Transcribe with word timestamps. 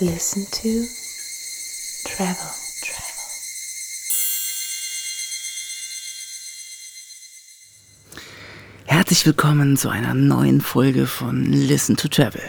Listen 0.00 0.46
to 0.50 0.86
Travel. 2.08 2.34
Herzlich 8.86 9.26
willkommen 9.26 9.76
zu 9.76 9.90
einer 9.90 10.14
neuen 10.14 10.62
Folge 10.62 11.06
von 11.06 11.44
Listen 11.44 11.98
to 11.98 12.08
Travel. 12.08 12.40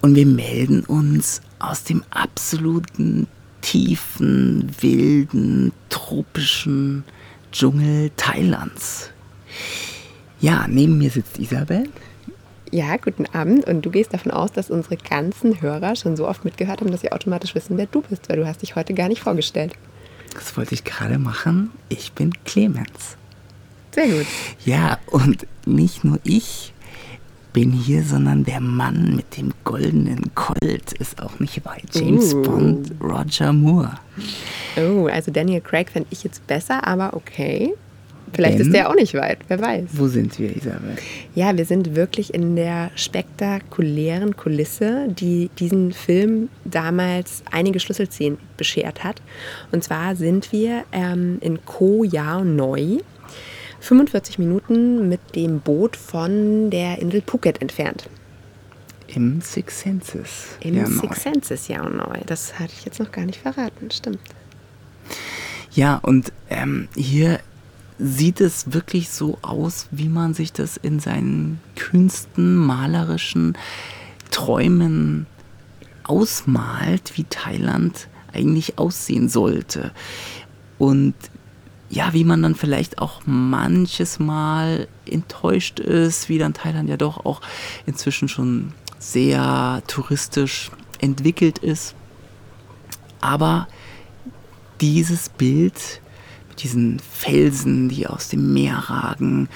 Und 0.00 0.16
wir 0.16 0.26
melden 0.26 0.84
uns 0.84 1.42
aus 1.60 1.84
dem 1.84 2.02
absoluten 2.10 3.28
tiefen, 3.60 4.68
wilden, 4.80 5.70
tropischen 5.90 7.04
Dschungel 7.52 8.10
Thailands. 8.16 9.10
Ja, 10.40 10.66
neben 10.66 10.98
mir 10.98 11.10
sitzt 11.10 11.38
Isabel. 11.38 11.88
Ja, 12.76 12.98
guten 12.98 13.24
Abend. 13.32 13.64
Und 13.64 13.86
du 13.86 13.90
gehst 13.90 14.12
davon 14.12 14.30
aus, 14.30 14.52
dass 14.52 14.68
unsere 14.68 14.98
ganzen 14.98 15.62
Hörer 15.62 15.96
schon 15.96 16.14
so 16.14 16.28
oft 16.28 16.44
mitgehört 16.44 16.82
haben, 16.82 16.90
dass 16.90 17.00
sie 17.00 17.10
automatisch 17.10 17.54
wissen, 17.54 17.78
wer 17.78 17.86
du 17.86 18.02
bist, 18.02 18.28
weil 18.28 18.36
du 18.36 18.46
hast 18.46 18.60
dich 18.60 18.76
heute 18.76 18.92
gar 18.92 19.08
nicht 19.08 19.22
vorgestellt. 19.22 19.72
Das 20.34 20.54
wollte 20.58 20.74
ich 20.74 20.84
gerade 20.84 21.18
machen. 21.18 21.70
Ich 21.88 22.12
bin 22.12 22.34
Clemens. 22.44 23.16
Sehr 23.92 24.08
gut. 24.08 24.26
Ja, 24.66 24.98
und 25.06 25.46
nicht 25.64 26.04
nur 26.04 26.18
ich 26.22 26.74
bin 27.54 27.72
hier, 27.72 28.04
sondern 28.04 28.44
der 28.44 28.60
Mann 28.60 29.16
mit 29.16 29.38
dem 29.38 29.54
goldenen 29.64 30.34
Colt 30.34 30.92
ist 30.98 31.22
auch 31.22 31.40
nicht 31.40 31.64
weit. 31.64 31.94
James 31.94 32.34
Uh. 32.34 32.42
Bond, 32.42 32.92
Roger 33.00 33.54
Moore. 33.54 33.92
Oh, 34.76 35.06
also 35.06 35.30
Daniel 35.30 35.62
Craig 35.62 35.90
fände 35.90 36.08
ich 36.10 36.24
jetzt 36.24 36.46
besser, 36.46 36.86
aber 36.86 37.14
okay. 37.14 37.72
Vielleicht 38.36 38.58
Denn? 38.58 38.66
ist 38.66 38.74
der 38.74 38.88
auch 38.90 38.94
nicht 38.94 39.14
weit, 39.14 39.38
wer 39.48 39.60
weiß. 39.60 39.84
Wo 39.92 40.06
sind 40.08 40.38
wir, 40.38 40.54
Isabel? 40.54 40.96
Ja, 41.34 41.56
wir 41.56 41.64
sind 41.64 41.96
wirklich 41.96 42.34
in 42.34 42.54
der 42.54 42.90
spektakulären 42.94 44.36
Kulisse, 44.36 45.08
die 45.08 45.50
diesen 45.58 45.92
Film 45.92 46.48
damals 46.64 47.42
einige 47.50 47.80
Schlüsselszenen 47.80 48.38
beschert 48.56 49.02
hat. 49.04 49.22
Und 49.72 49.82
zwar 49.82 50.16
sind 50.16 50.52
wir 50.52 50.84
ähm, 50.92 51.38
in 51.40 51.64
Koh 51.64 52.04
Yao 52.04 52.44
Noi, 52.44 52.98
45 53.80 54.38
Minuten 54.38 55.08
mit 55.08 55.20
dem 55.34 55.60
Boot 55.60 55.96
von 55.96 56.70
der 56.70 56.98
Insel 56.98 57.22
Phuket 57.26 57.60
entfernt. 57.62 58.08
Im 59.08 59.40
Six 59.40 59.80
Senses. 59.80 60.56
Im 60.60 60.76
Ja, 60.76 60.86
Six 60.86 61.02
neu. 61.24 61.32
Senses 61.32 61.68
Yao 61.68 61.88
Noi. 61.88 62.20
Das 62.26 62.58
hatte 62.58 62.72
ich 62.76 62.84
jetzt 62.84 62.98
noch 63.00 63.12
gar 63.12 63.24
nicht 63.24 63.40
verraten, 63.40 63.90
stimmt. 63.90 64.18
Ja, 65.72 65.96
und 66.02 66.32
ähm, 66.50 66.88
hier 66.96 67.38
sieht 67.98 68.40
es 68.40 68.72
wirklich 68.72 69.08
so 69.08 69.38
aus, 69.42 69.88
wie 69.90 70.08
man 70.08 70.34
sich 70.34 70.52
das 70.52 70.76
in 70.76 71.00
seinen 71.00 71.60
kühnsten 71.76 72.56
malerischen 72.56 73.56
Träumen 74.30 75.26
ausmalt, 76.04 77.12
wie 77.14 77.24
Thailand 77.24 78.08
eigentlich 78.32 78.78
aussehen 78.78 79.28
sollte. 79.28 79.92
Und 80.78 81.14
ja, 81.88 82.12
wie 82.12 82.24
man 82.24 82.42
dann 82.42 82.54
vielleicht 82.54 82.98
auch 82.98 83.22
manches 83.26 84.18
Mal 84.18 84.88
enttäuscht 85.06 85.78
ist, 85.78 86.28
wie 86.28 86.38
dann 86.38 86.52
Thailand 86.52 86.88
ja 86.88 86.96
doch 86.96 87.24
auch 87.24 87.40
inzwischen 87.86 88.28
schon 88.28 88.72
sehr 88.98 89.82
touristisch 89.86 90.70
entwickelt 91.00 91.58
ist. 91.58 91.94
Aber 93.20 93.68
dieses 94.80 95.28
Bild 95.28 96.00
diesen 96.58 96.98
Felsen, 96.98 97.88
die 97.88 98.06
aus 98.06 98.28
dem 98.28 98.52
Meer 98.52 98.76
ragen 98.76 99.48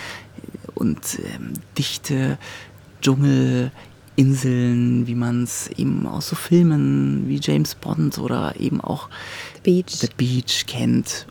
und 0.75 1.19
ähm, 1.35 1.53
dichte 1.77 2.39
Dschungelinseln, 3.03 5.07
wie 5.07 5.15
man 5.15 5.45
es 5.45 5.69
eben 5.69 6.07
aus 6.07 6.29
so 6.29 6.37
Filmen 6.37 7.29
wie 7.29 7.41
James 7.41 7.75
Bond 7.75 8.19
oder 8.19 8.59
eben 8.59 8.81
auch 8.81 9.09
The 9.65 9.83
Beach. 9.83 10.01
The 10.01 10.09
Beach 10.17 10.67
kennt, 10.67 11.27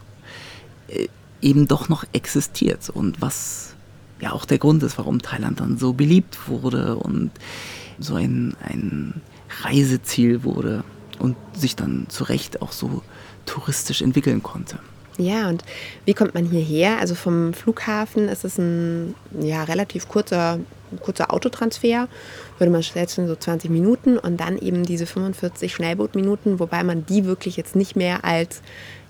äh, 0.88 1.08
eben 1.42 1.67
doch 1.67 1.89
noch 1.89 2.04
existiert 2.14 2.89
und 2.89 3.22
was 3.22 3.76
ja 4.20 4.33
auch 4.33 4.45
der 4.45 4.58
Grund 4.58 4.83
ist, 4.83 4.98
warum 4.98 5.22
Thailand 5.22 5.60
dann 5.60 5.77
so 5.77 5.93
beliebt 5.93 6.48
wurde 6.48 6.98
und 6.98 7.32
so 7.99 8.16
ein, 8.16 8.55
ein 8.61 9.22
Reiseziel 9.61 10.43
wurde 10.43 10.83
und 11.20 11.38
sich 11.54 11.76
dann 11.76 12.08
zu 12.10 12.26
Recht 12.26 12.61
auch 12.61 12.72
so 12.72 13.04
touristisch 13.45 14.02
entwickeln 14.02 14.43
konnte. 14.43 14.80
Ja, 15.19 15.49
und 15.49 15.63
wie 16.05 16.13
kommt 16.13 16.33
man 16.33 16.45
hierher? 16.45 16.99
Also 16.99 17.13
vom 17.13 17.53
Flughafen 17.53 18.30
ist 18.30 18.45
es 18.45 18.57
ein 18.57 19.15
ja, 19.39 19.63
relativ 19.63 20.07
kurzer, 20.07 20.59
kurzer 21.02 21.33
Autotransfer, 21.33 22.07
würde 22.57 22.71
man 22.71 22.81
schätzen 22.83 23.27
so 23.27 23.35
20 23.35 23.69
Minuten 23.69 24.17
und 24.17 24.37
dann 24.39 24.57
eben 24.57 24.83
diese 24.83 25.05
45 25.05 25.73
Schnellbootminuten, 25.73 26.59
wobei 26.59 26.83
man 26.83 27.05
die 27.05 27.25
wirklich 27.25 27.57
jetzt 27.57 27.75
nicht 27.75 27.95
mehr 27.95 28.23
als 28.23 28.61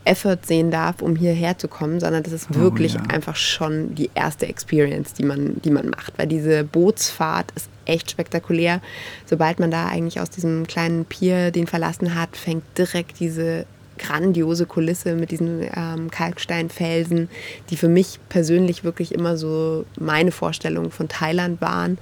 Effort 0.05 0.39
sehen 0.45 0.71
darf, 0.71 1.01
um 1.01 1.15
hierher 1.15 1.57
zu 1.57 1.67
kommen, 1.67 1.99
sondern 1.99 2.23
das 2.23 2.33
ist 2.33 2.47
Oh, 2.51 2.59
wirklich 2.59 2.93
ja. 2.95 3.01
einfach 3.09 3.35
schon 3.35 3.93
die 3.95 4.09
erste 4.15 4.47
Experience, 4.47 5.13
die 5.13 5.23
man, 5.23 5.61
die 5.61 5.69
man 5.71 5.89
macht, 5.89 6.17
weil 6.17 6.25
diese 6.25 6.63
Bootsfahrt 6.63 7.51
ist 7.55 7.69
echt 7.85 8.09
spektakulär. 8.09 8.81
Sobald 9.25 9.59
man 9.59 9.69
da 9.71 9.87
eigentlich 9.87 10.19
aus 10.19 10.29
diesem 10.29 10.65
kleinen 10.65 11.05
Pier 11.05 11.51
den 11.51 11.67
verlassen 11.67 12.15
hat, 12.15 12.35
fängt 12.37 12.63
direkt 12.77 13.19
diese 13.19 13.65
grandiose 13.99 14.65
Kulisse 14.65 15.13
mit 15.15 15.31
diesen 15.31 15.61
ähm, 15.75 16.09
Kalksteinfelsen, 16.09 17.29
die 17.69 17.77
für 17.77 17.89
mich 17.89 18.19
persönlich 18.29 18.83
wirklich 18.83 19.13
immer 19.13 19.37
so 19.37 19.85
meine 19.99 20.31
Vorstellung 20.31 20.89
von 20.89 21.07
Thailand 21.07 21.61
waren. 21.61 21.99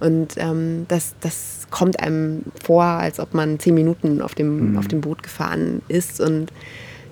Und 0.00 0.34
ähm, 0.36 0.84
das, 0.88 1.14
das 1.20 1.66
kommt 1.70 2.00
einem 2.00 2.42
vor, 2.62 2.84
als 2.84 3.18
ob 3.18 3.34
man 3.34 3.58
zehn 3.58 3.74
Minuten 3.74 4.20
auf 4.20 4.34
dem, 4.34 4.76
auf 4.78 4.86
dem 4.86 5.00
Boot 5.00 5.22
gefahren 5.22 5.82
ist. 5.88 6.20
Und 6.20 6.52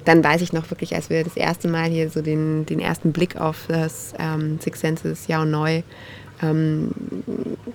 dann 0.04 0.22
weiß 0.22 0.40
ich 0.42 0.52
noch 0.52 0.70
wirklich, 0.70 0.94
als 0.94 1.10
wir 1.10 1.24
das 1.24 1.36
erste 1.36 1.68
Mal 1.68 1.88
hier 1.88 2.10
so 2.10 2.22
den, 2.22 2.64
den 2.66 2.78
ersten 2.78 3.12
Blick 3.12 3.40
auf 3.40 3.64
das 3.68 4.14
ähm, 4.18 4.58
Six 4.60 4.80
Senses 4.80 5.26
Yao 5.26 5.44
Noi 5.44 5.82
ähm, 6.42 6.90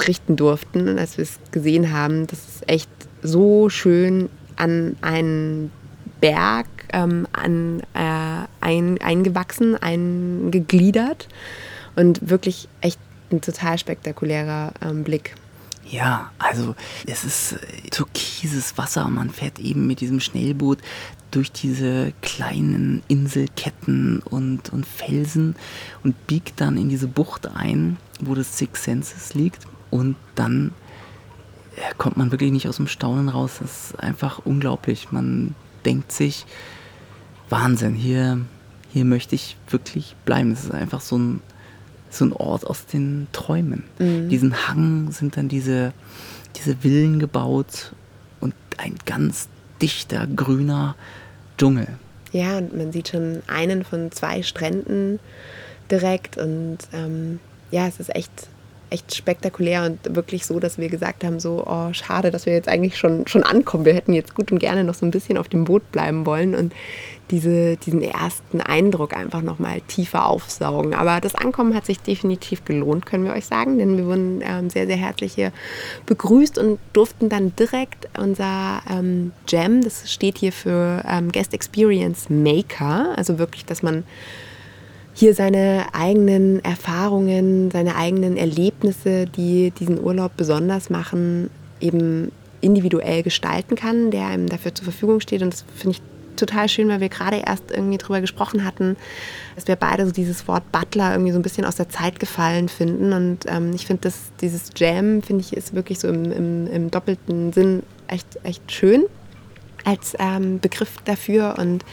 richten 0.08 0.36
durften, 0.36 0.88
und 0.88 1.00
als 1.00 1.18
wir 1.18 1.24
es 1.24 1.40
gesehen 1.52 1.92
haben, 1.92 2.28
das 2.28 2.40
ist 2.40 2.70
echt 2.70 2.90
so 3.22 3.70
schön 3.70 4.30
an 4.56 4.96
einen 5.02 5.72
Berg 6.22 6.68
ähm, 6.94 7.28
an, 7.34 7.82
äh, 7.94 8.46
ein, 8.62 9.02
eingewachsen, 9.02 9.76
eingegliedert 9.76 11.28
und 11.96 12.30
wirklich 12.30 12.70
echt 12.80 13.00
ein 13.32 13.42
total 13.42 13.78
spektakulärer 13.78 14.74
ähm, 14.82 15.04
Blick. 15.04 15.36
Ja, 15.86 16.32
also 16.40 16.76
es 17.06 17.26
ist 17.26 17.54
äh, 17.54 17.90
türkises 17.90 18.78
Wasser 18.78 19.10
man 19.10 19.30
fährt 19.30 19.60
eben 19.60 19.88
mit 19.88 20.00
diesem 20.00 20.20
Schnellboot 20.22 20.78
durch 21.32 21.52
diese 21.52 22.14
kleinen 22.22 23.04
Inselketten 23.08 24.20
und, 24.20 24.72
und 24.72 24.86
Felsen 24.86 25.56
und 26.04 26.28
biegt 26.28 26.62
dann 26.62 26.78
in 26.78 26.90
diese 26.90 27.08
Bucht 27.08 27.48
ein, 27.48 27.98
wo 28.20 28.36
das 28.36 28.58
Six 28.58 28.84
Senses 28.84 29.34
liegt. 29.34 29.66
Und 29.90 30.16
dann 30.36 30.74
äh, 31.76 31.94
kommt 31.98 32.18
man 32.18 32.32
wirklich 32.32 32.52
nicht 32.52 32.68
aus 32.68 32.78
dem 32.78 32.88
Staunen 32.88 33.30
raus. 33.30 33.58
Das 33.62 33.92
ist 33.92 34.00
einfach 34.00 34.40
unglaublich. 34.46 35.12
Man 35.12 35.56
denkt 35.86 36.12
sich, 36.12 36.46
Wahnsinn, 37.50 37.96
hier, 37.96 38.40
hier 38.92 39.06
möchte 39.06 39.36
ich 39.36 39.58
wirklich 39.70 40.16
bleiben. 40.26 40.52
Es 40.52 40.64
ist 40.64 40.72
einfach 40.72 41.02
so 41.02 41.18
ein, 41.18 41.42
so 42.10 42.26
ein 42.26 42.34
Ort 42.34 42.66
aus 42.66 42.86
den 42.86 43.28
Träumen. 43.32 43.84
Diesen 44.00 44.68
Hang 44.68 45.12
sind 45.12 45.38
dann 45.38 45.48
diese, 45.50 45.94
diese 46.58 46.78
Villen 46.78 47.20
gebaut 47.20 47.94
und 48.40 48.54
ein 48.78 48.96
ganz 49.06 49.48
dichter 49.82 50.28
grüner 50.28 50.96
Dschungel. 51.58 51.88
Ja, 52.32 52.58
und 52.58 52.76
man 52.76 52.92
sieht 52.92 53.10
schon 53.10 53.42
einen 53.48 53.84
von 53.84 54.12
zwei 54.12 54.44
Stränden 54.44 55.20
direkt 55.90 56.38
und 56.38 56.78
ähm, 56.94 57.40
ja, 57.72 57.88
es 57.88 58.00
ist 58.00 58.16
echt, 58.16 58.32
echt 58.92 59.16
spektakulär 59.16 59.86
und 59.86 60.16
wirklich 60.16 60.46
so, 60.46 60.60
dass 60.60 60.78
wir 60.78 60.90
gesagt 60.90 61.24
haben, 61.24 61.40
so, 61.40 61.64
oh, 61.66 61.94
schade, 61.94 62.30
dass 62.30 62.46
wir 62.46 62.54
jetzt 62.54 62.68
eigentlich 62.68 62.98
schon, 62.98 63.26
schon 63.26 63.44
ankommen. 63.44 63.86
Wir 63.86 63.94
hätten 63.94 64.14
jetzt 64.14 64.36
gut 64.36 64.52
und 64.52 64.60
gerne 64.60 64.84
noch 64.84 64.94
so 64.94 65.06
ein 65.06 65.12
bisschen 65.12 65.38
auf 65.38 65.48
dem 65.48 65.64
Boot 65.64 65.92
bleiben 65.92 66.26
wollen 66.26 66.54
und 66.54 66.74
diese, 67.32 67.78
diesen 67.78 68.02
ersten 68.02 68.60
Eindruck 68.60 69.16
einfach 69.16 69.42
nochmal 69.42 69.80
tiefer 69.88 70.26
aufsaugen. 70.26 70.94
Aber 70.94 71.22
das 71.22 71.36
Ankommen 71.36 71.74
hat 71.74 71.86
sich 71.86 72.02
definitiv 72.02 72.66
gelohnt, 72.66 73.06
können 73.06 73.24
wir 73.24 73.32
euch 73.32 73.46
sagen, 73.46 73.78
denn 73.78 73.98
wir 73.98 74.06
wurden 74.06 74.42
ähm, 74.44 74.70
sehr, 74.70 74.86
sehr 74.86 74.98
herzlich 74.98 75.34
hier 75.34 75.54
begrüßt 76.06 76.58
und 76.58 76.78
durften 76.92 77.30
dann 77.30 77.56
direkt 77.56 78.10
unser 78.20 78.82
ähm, 78.90 79.32
Jam, 79.48 79.82
das 79.82 80.12
steht 80.12 80.38
hier 80.38 80.52
für 80.52 81.02
ähm, 81.08 81.32
Guest 81.32 81.54
Experience 81.54 82.30
Maker, 82.30 83.14
also 83.16 83.40
wirklich, 83.40 83.66
dass 83.66 83.82
man 83.82 84.04
hier 85.14 85.36
seine 85.36 85.88
eigenen 85.94 86.64
Erfahrungen, 86.64 87.70
seine 87.72 87.96
eigenen 87.96 88.38
Erlebnisse, 88.38 89.26
die 89.26 89.72
diesen 89.72 90.02
Urlaub 90.02 90.38
besonders 90.38 90.90
machen, 90.90 91.50
eben 91.80 92.32
individuell 92.62 93.24
gestalten 93.24 93.76
kann, 93.76 94.12
der 94.12 94.28
einem 94.28 94.48
dafür 94.48 94.74
zur 94.74 94.86
Verfügung 94.86 95.20
steht. 95.20 95.42
Und 95.42 95.54
das 95.54 95.66
finde 95.76 95.98
ich 95.98 96.02
total 96.36 96.70
schön, 96.70 96.88
weil 96.88 97.02
wir 97.02 97.10
gerade 97.10 97.38
erst 97.46 97.72
irgendwie 97.72 97.98
drüber 97.98 98.22
gesprochen 98.22 98.64
hatten, 98.64 98.96
dass 99.56 99.68
wir 99.68 99.76
beide 99.76 100.06
so 100.06 100.12
dieses 100.12 100.48
Wort 100.48 100.72
Butler 100.72 101.12
irgendwie 101.12 101.32
so 101.32 101.40
ein 101.40 101.44
bisschen 101.44 101.66
aus 101.66 101.76
der 101.76 101.90
Zeit 101.90 102.20
gefallen 102.20 102.70
finden. 102.70 103.14
Und 103.14 103.40
ähm, 103.48 103.74
ich 103.74 103.86
finde, 103.86 104.04
dass 104.04 104.32
dieses 104.42 104.72
Jam, 104.76 105.22
finde 105.22 105.42
ich, 105.42 105.54
ist 105.54 105.74
wirklich 105.74 106.00
so 106.00 106.08
im, 106.08 106.32
im, 106.32 106.68
im 106.68 106.92
doppelten 106.92 107.54
Sinn 107.54 107.84
echt, 108.08 108.40
echt 108.44 108.72
schön 108.72 109.06
als 109.84 110.14
ähm, 110.20 110.60
Begriff 110.60 110.98
dafür. 111.06 111.56
Und 111.58 111.84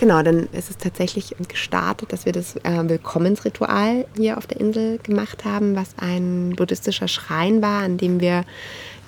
genau, 0.00 0.22
dann 0.22 0.48
ist 0.52 0.70
es 0.70 0.78
tatsächlich 0.78 1.36
gestartet, 1.46 2.12
dass 2.12 2.24
wir 2.24 2.32
das 2.32 2.56
äh, 2.56 2.88
Willkommensritual 2.88 4.06
hier 4.16 4.38
auf 4.38 4.46
der 4.46 4.58
Insel 4.58 4.98
gemacht 4.98 5.44
haben, 5.44 5.76
was 5.76 5.94
ein 5.98 6.54
buddhistischer 6.56 7.06
Schrein 7.06 7.60
war, 7.60 7.82
an 7.82 7.98
dem 7.98 8.18
wir 8.18 8.44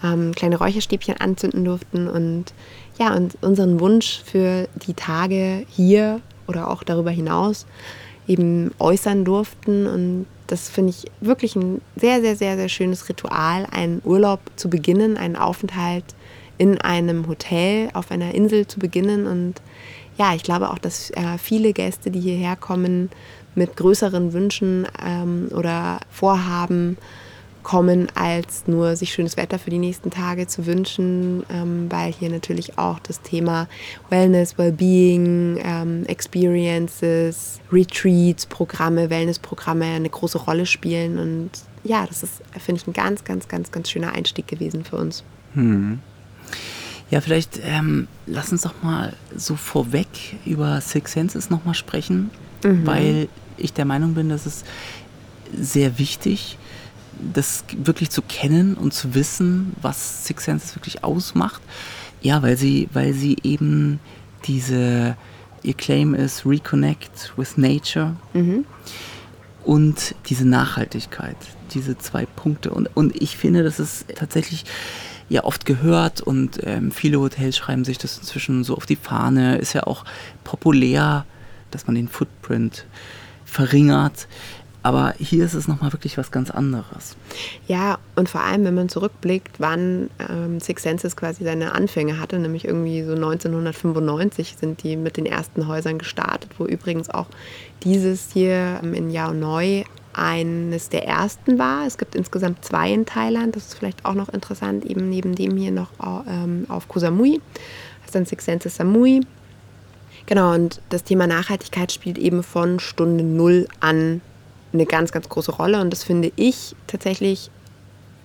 ähm, 0.04 0.32
kleine 0.36 0.58
Räucherstäbchen 0.58 1.16
anzünden 1.16 1.64
durften 1.64 2.08
und 2.08 2.52
ja, 2.98 3.14
und 3.14 3.38
unseren 3.40 3.80
Wunsch 3.80 4.20
für 4.24 4.68
die 4.86 4.92
Tage 4.92 5.64
hier 5.70 6.20
oder 6.46 6.70
auch 6.70 6.82
darüber 6.82 7.10
hinaus 7.10 7.64
eben 8.28 8.70
äußern 8.78 9.24
durften. 9.24 9.86
Und 9.86 10.26
das 10.46 10.68
finde 10.68 10.90
ich 10.90 11.10
wirklich 11.22 11.56
ein 11.56 11.80
sehr, 11.96 12.20
sehr, 12.20 12.36
sehr, 12.36 12.56
sehr 12.56 12.68
schönes 12.68 13.08
Ritual, 13.08 13.66
einen 13.70 14.02
Urlaub 14.04 14.40
zu 14.56 14.68
beginnen, 14.68 15.16
einen 15.16 15.36
Aufenthalt 15.36 16.04
in 16.58 16.78
einem 16.82 17.26
Hotel 17.28 17.88
auf 17.94 18.10
einer 18.10 18.34
Insel 18.34 18.66
zu 18.66 18.78
beginnen. 18.78 19.26
Und 19.26 19.54
ja, 20.18 20.34
ich 20.34 20.42
glaube 20.42 20.70
auch, 20.70 20.78
dass 20.78 21.10
äh, 21.10 21.38
viele 21.38 21.72
Gäste, 21.72 22.10
die 22.10 22.20
hierher 22.20 22.56
kommen, 22.56 23.10
mit 23.54 23.76
größeren 23.76 24.32
Wünschen 24.32 24.86
ähm, 25.04 25.48
oder 25.54 26.00
Vorhaben 26.10 26.96
kommen, 27.62 28.08
als 28.14 28.66
nur 28.66 28.96
sich 28.96 29.12
schönes 29.12 29.36
Wetter 29.36 29.58
für 29.58 29.70
die 29.70 29.78
nächsten 29.78 30.10
Tage 30.10 30.46
zu 30.46 30.66
wünschen, 30.66 31.44
ähm, 31.50 31.86
weil 31.90 32.12
hier 32.12 32.28
natürlich 32.28 32.78
auch 32.78 32.98
das 32.98 33.20
Thema 33.20 33.68
Wellness, 34.10 34.58
Wellbeing, 34.58 35.60
ähm, 35.62 36.04
Experiences, 36.06 37.60
Retreats, 37.70 38.46
Programme, 38.46 39.10
Wellnessprogramme 39.10 39.84
eine 39.84 40.10
große 40.10 40.38
Rolle 40.38 40.66
spielen. 40.66 41.18
Und 41.18 41.50
ja, 41.84 42.06
das 42.06 42.22
ist, 42.22 42.42
finde 42.58 42.80
ich, 42.80 42.86
ein 42.86 42.92
ganz, 42.92 43.24
ganz, 43.24 43.48
ganz, 43.48 43.70
ganz 43.70 43.90
schöner 43.90 44.12
Einstieg 44.12 44.48
gewesen 44.48 44.84
für 44.84 44.96
uns. 44.96 45.22
Hm. 45.54 46.00
Ja, 47.12 47.20
vielleicht 47.20 47.60
ähm, 47.62 48.08
lass 48.26 48.52
uns 48.52 48.62
doch 48.62 48.82
mal 48.82 49.12
so 49.36 49.54
vorweg 49.54 50.08
über 50.46 50.80
Six 50.80 51.12
Senses 51.12 51.50
nochmal 51.50 51.74
sprechen, 51.74 52.30
mhm. 52.64 52.86
weil 52.86 53.28
ich 53.58 53.74
der 53.74 53.84
Meinung 53.84 54.14
bin, 54.14 54.30
dass 54.30 54.46
es 54.46 54.64
sehr 55.54 55.98
wichtig, 55.98 56.56
das 57.34 57.64
wirklich 57.76 58.08
zu 58.08 58.22
kennen 58.22 58.72
und 58.78 58.94
zu 58.94 59.14
wissen, 59.14 59.74
was 59.82 60.24
Six 60.24 60.46
Senses 60.46 60.74
wirklich 60.74 61.04
ausmacht. 61.04 61.60
Ja, 62.22 62.42
weil 62.42 62.56
sie, 62.56 62.88
weil 62.94 63.12
sie 63.12 63.36
eben 63.42 64.00
diese, 64.46 65.14
ihr 65.62 65.74
Claim 65.74 66.14
ist 66.14 66.46
Reconnect 66.46 67.34
with 67.36 67.58
Nature 67.58 68.16
mhm. 68.32 68.64
und 69.64 70.14
diese 70.30 70.48
Nachhaltigkeit, 70.48 71.36
diese 71.74 71.98
zwei 71.98 72.24
Punkte. 72.24 72.70
Und, 72.70 72.88
und 72.96 73.20
ich 73.20 73.36
finde, 73.36 73.62
das 73.62 73.78
ist 73.78 74.06
tatsächlich 74.16 74.64
ja 75.28 75.44
oft 75.44 75.64
gehört 75.66 76.20
und 76.20 76.60
ähm, 76.64 76.90
viele 76.90 77.20
Hotels 77.20 77.56
schreiben 77.56 77.84
sich 77.84 77.98
das 77.98 78.18
inzwischen 78.18 78.64
so 78.64 78.76
auf 78.76 78.86
die 78.86 78.96
Fahne. 78.96 79.58
Ist 79.58 79.72
ja 79.72 79.84
auch 79.84 80.04
populär, 80.44 81.24
dass 81.70 81.86
man 81.86 81.96
den 81.96 82.08
Footprint 82.08 82.86
verringert. 83.44 84.28
Aber 84.84 85.14
hier 85.18 85.44
ist 85.44 85.54
es 85.54 85.68
nochmal 85.68 85.92
wirklich 85.92 86.18
was 86.18 86.32
ganz 86.32 86.50
anderes. 86.50 87.16
Ja, 87.68 87.98
und 88.16 88.28
vor 88.28 88.40
allem, 88.40 88.64
wenn 88.64 88.74
man 88.74 88.88
zurückblickt, 88.88 89.60
wann 89.60 90.10
ähm, 90.28 90.58
Six 90.58 90.82
Senses 90.82 91.16
quasi 91.16 91.44
seine 91.44 91.72
Anfänge 91.72 92.18
hatte, 92.18 92.38
nämlich 92.38 92.64
irgendwie 92.64 93.04
so 93.04 93.12
1995 93.12 94.56
sind 94.58 94.82
die 94.82 94.96
mit 94.96 95.16
den 95.16 95.26
ersten 95.26 95.68
Häusern 95.68 95.98
gestartet, 95.98 96.50
wo 96.58 96.66
übrigens 96.66 97.10
auch 97.10 97.28
dieses 97.84 98.32
hier 98.32 98.80
ähm, 98.82 98.94
in 98.94 99.12
Neu 99.38 99.84
eines 100.14 100.88
der 100.88 101.06
ersten 101.06 101.58
war. 101.58 101.86
Es 101.86 101.98
gibt 101.98 102.14
insgesamt 102.14 102.64
zwei 102.64 102.92
in 102.92 103.06
Thailand. 103.06 103.56
Das 103.56 103.68
ist 103.68 103.74
vielleicht 103.74 104.04
auch 104.04 104.14
noch 104.14 104.28
interessant, 104.28 104.84
eben 104.84 105.08
neben 105.08 105.34
dem 105.34 105.56
hier 105.56 105.72
noch 105.72 105.90
ähm, 106.26 106.66
auf 106.68 106.88
Koh 106.88 106.98
Samui. 106.98 107.40
Das 108.00 108.06
ist 108.06 108.14
dann 108.14 108.26
Six 108.26 108.44
Senses 108.44 108.76
Samui. 108.76 109.20
Genau, 110.26 110.54
und 110.54 110.80
das 110.90 111.04
Thema 111.04 111.26
Nachhaltigkeit 111.26 111.92
spielt 111.92 112.18
eben 112.18 112.42
von 112.42 112.78
Stunde 112.78 113.24
Null 113.24 113.66
an 113.80 114.20
eine 114.72 114.86
ganz, 114.86 115.12
ganz 115.12 115.28
große 115.28 115.52
Rolle. 115.52 115.80
Und 115.80 115.90
das 115.90 116.04
finde 116.04 116.32
ich 116.36 116.74
tatsächlich 116.86 117.50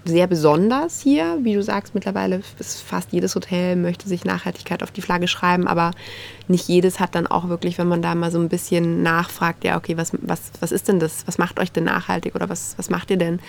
sehr 0.08 0.28
besonders 0.28 1.02
hier. 1.02 1.38
Wie 1.42 1.54
du 1.54 1.64
sagst, 1.64 1.94
mittlerweile 1.94 2.42
ist 2.60 2.82
fast 2.82 3.12
jedes 3.12 3.36
Hotel 3.36 3.76
möchte 3.76 4.08
sich 4.08 4.26
Nachhaltigkeit 4.26 4.84
auf 4.84 4.92
die 4.92 5.02
Flagge 5.02 5.28
schreiben, 5.28 5.68
aber 5.68 5.92
nicht 6.48 6.68
jedes 6.68 7.00
hat 7.00 7.16
dann 7.16 7.28
auch 7.28 7.50
wirklich, 7.50 7.78
wenn 7.78 7.88
man 7.88 8.02
da 8.02 8.16
mal 8.16 8.32
so 8.32 8.40
ein 8.40 8.50
bisschen 8.50 9.04
nachfragt, 9.04 9.64
ja, 9.64 9.78
okay, 9.78 9.98
was, 9.98 10.12
was, 10.22 10.52
was 10.60 10.72
ist 10.72 10.88
denn 10.88 11.00
das? 11.00 11.28
Was 11.28 11.38
macht 11.38 11.60
euch 11.60 11.72
denn 11.72 11.84
nachhaltig 11.84 12.36
oder 12.36 12.50
was, 12.50 12.76
was 12.78 12.90
macht 12.90 13.12
ihr 13.12 13.18
denn? 13.18 13.40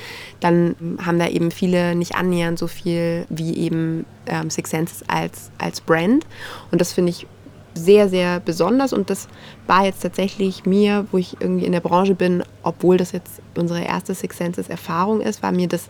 Dann 0.41 0.75
haben 1.05 1.19
da 1.19 1.29
eben 1.29 1.51
viele 1.51 1.95
nicht 1.95 2.15
annähernd 2.17 2.59
so 2.59 2.67
viel 2.67 3.27
wie 3.29 3.57
eben 3.57 4.05
ähm, 4.27 4.51
Six 4.51 4.71
Senses 4.71 5.05
als, 5.09 5.51
als 5.59 5.81
Brand. 5.81 6.27
Und 6.71 6.81
das 6.81 6.93
finde 6.93 7.11
ich 7.11 7.27
sehr, 7.75 8.09
sehr 8.09 8.41
besonders 8.41 8.93
und 8.93 9.09
das 9.11 9.29
war 9.67 9.85
jetzt 9.85 10.01
tatsächlich 10.01 10.67
mir, 10.67 11.07
wo 11.13 11.19
ich 11.19 11.41
irgendwie 11.41 11.65
in 11.65 11.73
der 11.73 11.81
Branche 11.81 12.15
bin, 12.15 12.43
obwohl 12.63 12.97
das 12.97 13.13
jetzt 13.13 13.41
unsere 13.57 13.83
erste 13.83 14.15
Six 14.15 14.37
Senses 14.37 14.69
Erfahrung 14.69 15.21
ist, 15.21 15.43
war 15.43 15.53
mir 15.53 15.69
das 15.69 15.89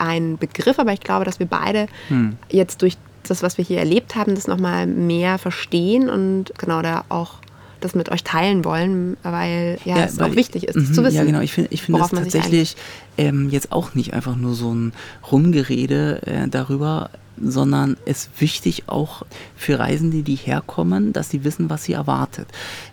ein 0.00 0.38
Begriff, 0.38 0.78
aber 0.78 0.92
ich 0.92 1.00
glaube, 1.00 1.24
dass 1.24 1.38
wir 1.38 1.46
beide 1.46 1.86
hm. 2.08 2.36
jetzt 2.50 2.82
durch 2.82 2.96
das, 3.24 3.42
was 3.42 3.58
wir 3.58 3.64
hier 3.64 3.78
erlebt 3.78 4.16
haben, 4.16 4.34
das 4.34 4.46
nochmal 4.46 4.86
mehr 4.86 5.38
verstehen 5.38 6.08
und 6.08 6.52
genau 6.58 6.82
da 6.82 7.04
auch 7.08 7.34
das 7.80 7.94
mit 7.94 8.10
euch 8.10 8.22
teilen 8.24 8.64
wollen, 8.64 9.16
weil 9.22 9.78
ja, 9.84 9.98
ja 9.98 10.04
es 10.04 10.18
weil, 10.18 10.30
auch 10.30 10.36
wichtig 10.36 10.64
ist, 10.64 10.76
mh, 10.76 10.92
zu 10.92 11.02
wissen. 11.02 11.16
Ja, 11.16 11.24
genau. 11.24 11.40
Ich 11.40 11.52
finde 11.52 11.72
ich 11.72 11.82
find 11.82 11.98
das 11.98 12.10
tatsächlich 12.10 12.76
ähm, 13.16 13.48
jetzt 13.48 13.72
auch 13.72 13.94
nicht 13.94 14.12
einfach 14.12 14.36
nur 14.36 14.54
so 14.54 14.72
ein 14.72 14.92
Rumgerede 15.30 16.20
äh, 16.26 16.48
darüber, 16.48 17.10
sondern 17.36 17.96
es 18.04 18.24
ist 18.24 18.40
wichtig 18.40 18.84
auch 18.86 19.24
für 19.56 19.78
Reisende, 19.78 20.22
die 20.22 20.34
herkommen, 20.34 21.12
dass 21.12 21.30
sie 21.30 21.44
wissen, 21.44 21.70
was 21.70 21.84
sie 21.84 21.92
erwartet. 21.92 22.48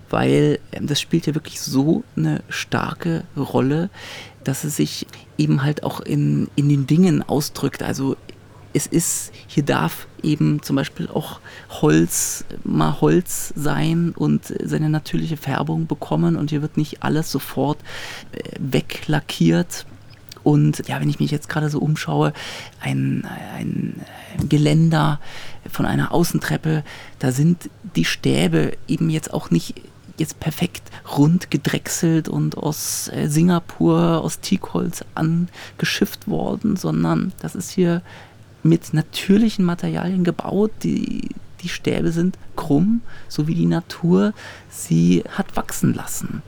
Weil 0.09 0.59
ähm, 0.71 0.87
das 0.87 1.01
spielt 1.01 1.27
ja 1.27 1.35
wirklich 1.35 1.61
so 1.61 2.03
eine 2.15 2.43
starke 2.49 3.23
Rolle, 3.35 3.89
dass 4.43 4.63
es 4.63 4.77
sich 4.77 5.07
eben 5.37 5.63
halt 5.63 5.83
auch 5.83 5.99
in, 5.99 6.49
in 6.55 6.69
den 6.69 6.87
Dingen 6.87 7.21
ausdrückt. 7.21 7.83
Also 7.83 8.15
es 8.73 8.87
ist, 8.87 9.31
hier 9.47 9.63
darf 9.63 10.07
eben 10.21 10.61
zum 10.61 10.75
Beispiel 10.75 11.07
auch 11.07 11.39
Holz 11.81 12.45
mal 12.63 13.01
Holz 13.01 13.53
sein 13.55 14.13
und 14.15 14.53
seine 14.63 14.89
natürliche 14.89 15.37
Färbung 15.37 15.87
bekommen 15.87 16.35
und 16.35 16.49
hier 16.49 16.61
wird 16.61 16.77
nicht 16.77 17.03
alles 17.03 17.31
sofort 17.31 17.79
äh, 18.31 18.43
weglackiert 18.59 19.85
und 20.47 20.87
ja, 20.87 21.01
wenn 21.01 21.09
ich 21.09 21.19
mich 21.19 21.29
jetzt 21.29 21.49
gerade 21.49 21.69
so 21.69 21.79
umschaue, 21.79 22.31
ein, 22.79 23.27
ein 23.57 23.99
Geländer 24.47 25.19
von 25.69 25.85
einer 25.85 26.13
Außentreppe, 26.13 26.85
da 27.19 27.33
sind 27.33 27.69
die 27.97 28.05
Stäbe 28.05 28.77
eben 28.87 29.09
jetzt 29.09 29.33
auch 29.33 29.51
nicht 29.51 29.75
jetzt 30.17 30.39
perfekt 30.39 30.83
rund 31.17 31.51
gedrechselt 31.51 32.29
und 32.29 32.57
aus 32.57 33.09
äh, 33.09 33.27
Singapur, 33.27 34.21
aus 34.23 34.39
Teakholz 34.39 35.03
angeschifft 35.15 36.29
worden, 36.29 36.77
sondern 36.77 37.33
das 37.41 37.53
ist 37.53 37.71
hier 37.71 38.01
mit 38.63 38.93
natürlichen 38.93 39.65
Materialien 39.65 40.23
gebaut. 40.23 40.71
Die, 40.81 41.27
die 41.61 41.69
Stäbe 41.69 42.13
sind 42.13 42.37
krumm, 42.55 43.01
so 43.27 43.49
wie 43.49 43.55
die 43.55 43.65
Natur 43.65 44.31
sie 44.69 45.25
hat 45.29 45.57
wachsen 45.57 45.93
lassen. 45.93 46.41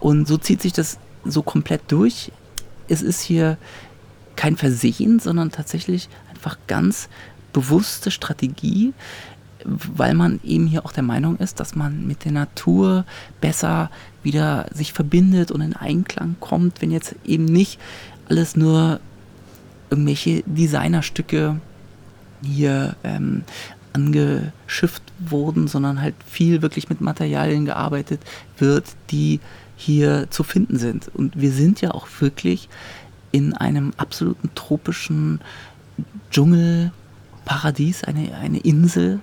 Und 0.00 0.26
so 0.26 0.38
zieht 0.38 0.60
sich 0.60 0.72
das 0.72 0.98
so 1.24 1.42
komplett 1.42 1.82
durch 1.86 2.32
es 2.88 3.02
ist 3.02 3.20
hier 3.20 3.56
kein 4.36 4.56
Versehen, 4.56 5.18
sondern 5.18 5.50
tatsächlich 5.50 6.08
einfach 6.30 6.58
ganz 6.66 7.08
bewusste 7.52 8.10
Strategie, 8.10 8.92
weil 9.64 10.14
man 10.14 10.38
eben 10.44 10.66
hier 10.66 10.84
auch 10.84 10.92
der 10.92 11.02
Meinung 11.02 11.36
ist, 11.38 11.58
dass 11.58 11.74
man 11.74 12.06
mit 12.06 12.24
der 12.24 12.32
Natur 12.32 13.04
besser 13.40 13.90
wieder 14.22 14.66
sich 14.72 14.92
verbindet 14.92 15.50
und 15.50 15.60
in 15.60 15.74
Einklang 15.74 16.36
kommt, 16.38 16.80
wenn 16.80 16.90
jetzt 16.90 17.16
eben 17.24 17.44
nicht 17.44 17.80
alles 18.28 18.56
nur 18.56 19.00
irgendwelche 19.90 20.42
Designerstücke 20.46 21.60
hier 22.42 22.94
ähm, 23.02 23.42
angeschifft 23.92 25.02
wurden, 25.18 25.66
sondern 25.66 26.00
halt 26.00 26.14
viel 26.26 26.62
wirklich 26.62 26.88
mit 26.88 27.00
Materialien 27.00 27.64
gearbeitet 27.64 28.20
wird, 28.58 28.84
die 29.10 29.40
hier 29.78 30.26
zu 30.28 30.42
finden 30.42 30.76
sind. 30.76 31.08
Und 31.14 31.40
wir 31.40 31.52
sind 31.52 31.80
ja 31.80 31.92
auch 31.92 32.08
wirklich 32.18 32.68
in 33.30 33.54
einem 33.54 33.92
absoluten 33.96 34.50
tropischen 34.54 35.40
Dschungelparadies, 36.30 38.04
eine, 38.04 38.34
eine 38.34 38.58
Insel 38.58 39.20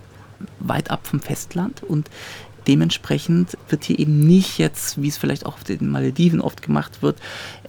weit 0.59 0.91
ab 0.91 1.07
vom 1.07 1.19
Festland 1.19 1.83
und 1.83 2.09
dementsprechend 2.67 3.57
wird 3.69 3.83
hier 3.83 3.99
eben 3.99 4.25
nicht 4.25 4.57
jetzt, 4.57 5.01
wie 5.01 5.09
es 5.09 5.17
vielleicht 5.17 5.45
auch 5.45 5.55
auf 5.55 5.63
den 5.63 5.89
Malediven 5.89 6.41
oft 6.41 6.61
gemacht 6.61 7.01
wird, 7.01 7.19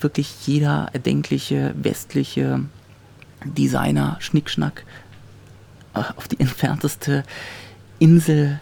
wirklich 0.01 0.47
jeder 0.47 0.89
erdenkliche 0.93 1.75
westliche 1.77 2.61
Designer 3.45 4.17
Schnickschnack 4.21 4.85
äh, 5.95 6.03
auf 6.17 6.29
die 6.29 6.41
entfernteste 6.41 7.25
Insel 7.99 8.61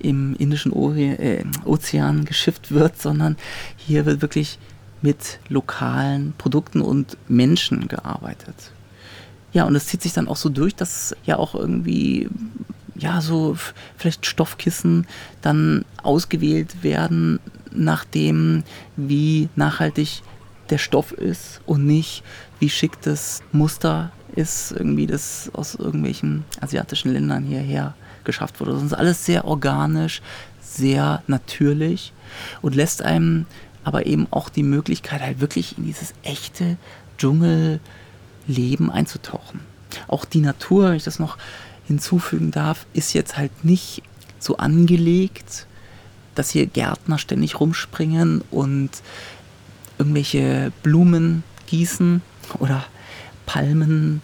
im 0.00 0.34
Indischen 0.36 0.72
äh, 0.96 1.44
Ozean 1.64 2.24
geschifft 2.24 2.72
wird, 2.72 3.00
sondern 3.00 3.36
hier 3.76 4.06
wird 4.06 4.22
wirklich 4.22 4.58
mit 5.02 5.38
lokalen 5.48 6.34
Produkten 6.36 6.80
und 6.80 7.16
Menschen 7.28 7.88
gearbeitet. 7.88 8.72
Ja, 9.52 9.64
und 9.64 9.74
es 9.74 9.86
zieht 9.86 10.02
sich 10.02 10.12
dann 10.12 10.28
auch 10.28 10.36
so 10.36 10.48
durch, 10.48 10.74
dass 10.74 11.16
ja 11.24 11.36
auch 11.36 11.54
irgendwie, 11.54 12.28
ja, 12.94 13.20
so 13.20 13.56
vielleicht 13.96 14.26
Stoffkissen 14.26 15.06
dann 15.42 15.84
ausgewählt 16.02 16.82
werden, 16.82 17.40
nachdem 17.72 18.62
wie 18.96 19.48
nachhaltig 19.56 20.22
der 20.68 20.78
Stoff 20.78 21.12
ist 21.12 21.60
und 21.66 21.84
nicht, 21.84 22.22
wie 22.60 22.68
schick 22.68 23.00
das 23.02 23.42
Muster 23.52 24.12
ist, 24.36 24.72
irgendwie 24.72 25.06
das 25.06 25.50
aus 25.52 25.74
irgendwelchen 25.74 26.44
asiatischen 26.60 27.12
Ländern 27.12 27.42
hierher 27.42 27.94
geschafft 28.24 28.60
wurde. 28.60 28.72
Ist 28.72 28.94
alles 28.94 29.24
sehr 29.24 29.44
organisch, 29.44 30.22
sehr 30.60 31.22
natürlich 31.26 32.12
und 32.62 32.74
lässt 32.74 33.02
einem 33.02 33.46
aber 33.82 34.06
eben 34.06 34.26
auch 34.30 34.48
die 34.48 34.62
Möglichkeit, 34.62 35.22
halt 35.22 35.40
wirklich 35.40 35.78
in 35.78 35.84
dieses 35.84 36.12
echte 36.22 36.76
Dschungelleben 37.18 38.90
einzutauchen. 38.90 39.60
Auch 40.06 40.24
die 40.24 40.40
Natur, 40.40 40.90
wenn 40.90 40.96
ich 40.96 41.04
das 41.04 41.18
noch 41.18 41.38
hinzufügen 41.86 42.50
darf, 42.50 42.86
ist 42.92 43.14
jetzt 43.14 43.36
halt 43.36 43.64
nicht 43.64 44.02
so 44.38 44.58
angelegt, 44.58 45.66
dass 46.34 46.50
hier 46.50 46.66
Gärtner 46.66 47.18
ständig 47.18 47.58
rumspringen 47.58 48.42
und 48.50 48.90
irgendwelche 49.98 50.72
Blumen 50.82 51.42
gießen 51.66 52.22
oder 52.58 52.84
Palmen 53.46 54.22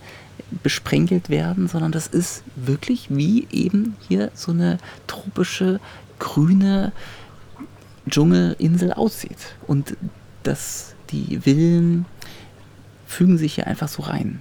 besprenkelt 0.62 1.28
werden, 1.28 1.68
sondern 1.68 1.92
das 1.92 2.06
ist 2.06 2.42
wirklich 2.54 3.08
wie 3.10 3.46
eben 3.50 3.96
hier 4.08 4.30
so 4.34 4.52
eine 4.52 4.78
tropische 5.06 5.80
grüne 6.18 6.92
Dschungelinsel 8.08 8.92
aussieht. 8.92 9.56
Und 9.66 9.96
dass 10.42 10.94
die 11.10 11.40
Villen 11.40 12.06
fügen 13.06 13.38
sich 13.38 13.54
hier 13.54 13.66
einfach 13.66 13.88
so 13.88 14.02
rein. 14.02 14.40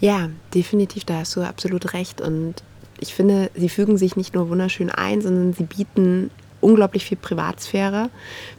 Ja, 0.00 0.30
definitiv, 0.54 1.04
da 1.04 1.18
hast 1.18 1.36
du 1.36 1.42
absolut 1.42 1.92
recht. 1.92 2.20
Und 2.20 2.62
ich 2.98 3.14
finde, 3.14 3.50
sie 3.54 3.68
fügen 3.68 3.96
sich 3.96 4.16
nicht 4.16 4.34
nur 4.34 4.48
wunderschön 4.48 4.90
ein, 4.90 5.20
sondern 5.20 5.52
sie 5.52 5.64
bieten 5.64 6.30
unglaublich 6.60 7.04
viel 7.04 7.16
Privatsphäre. 7.16 8.10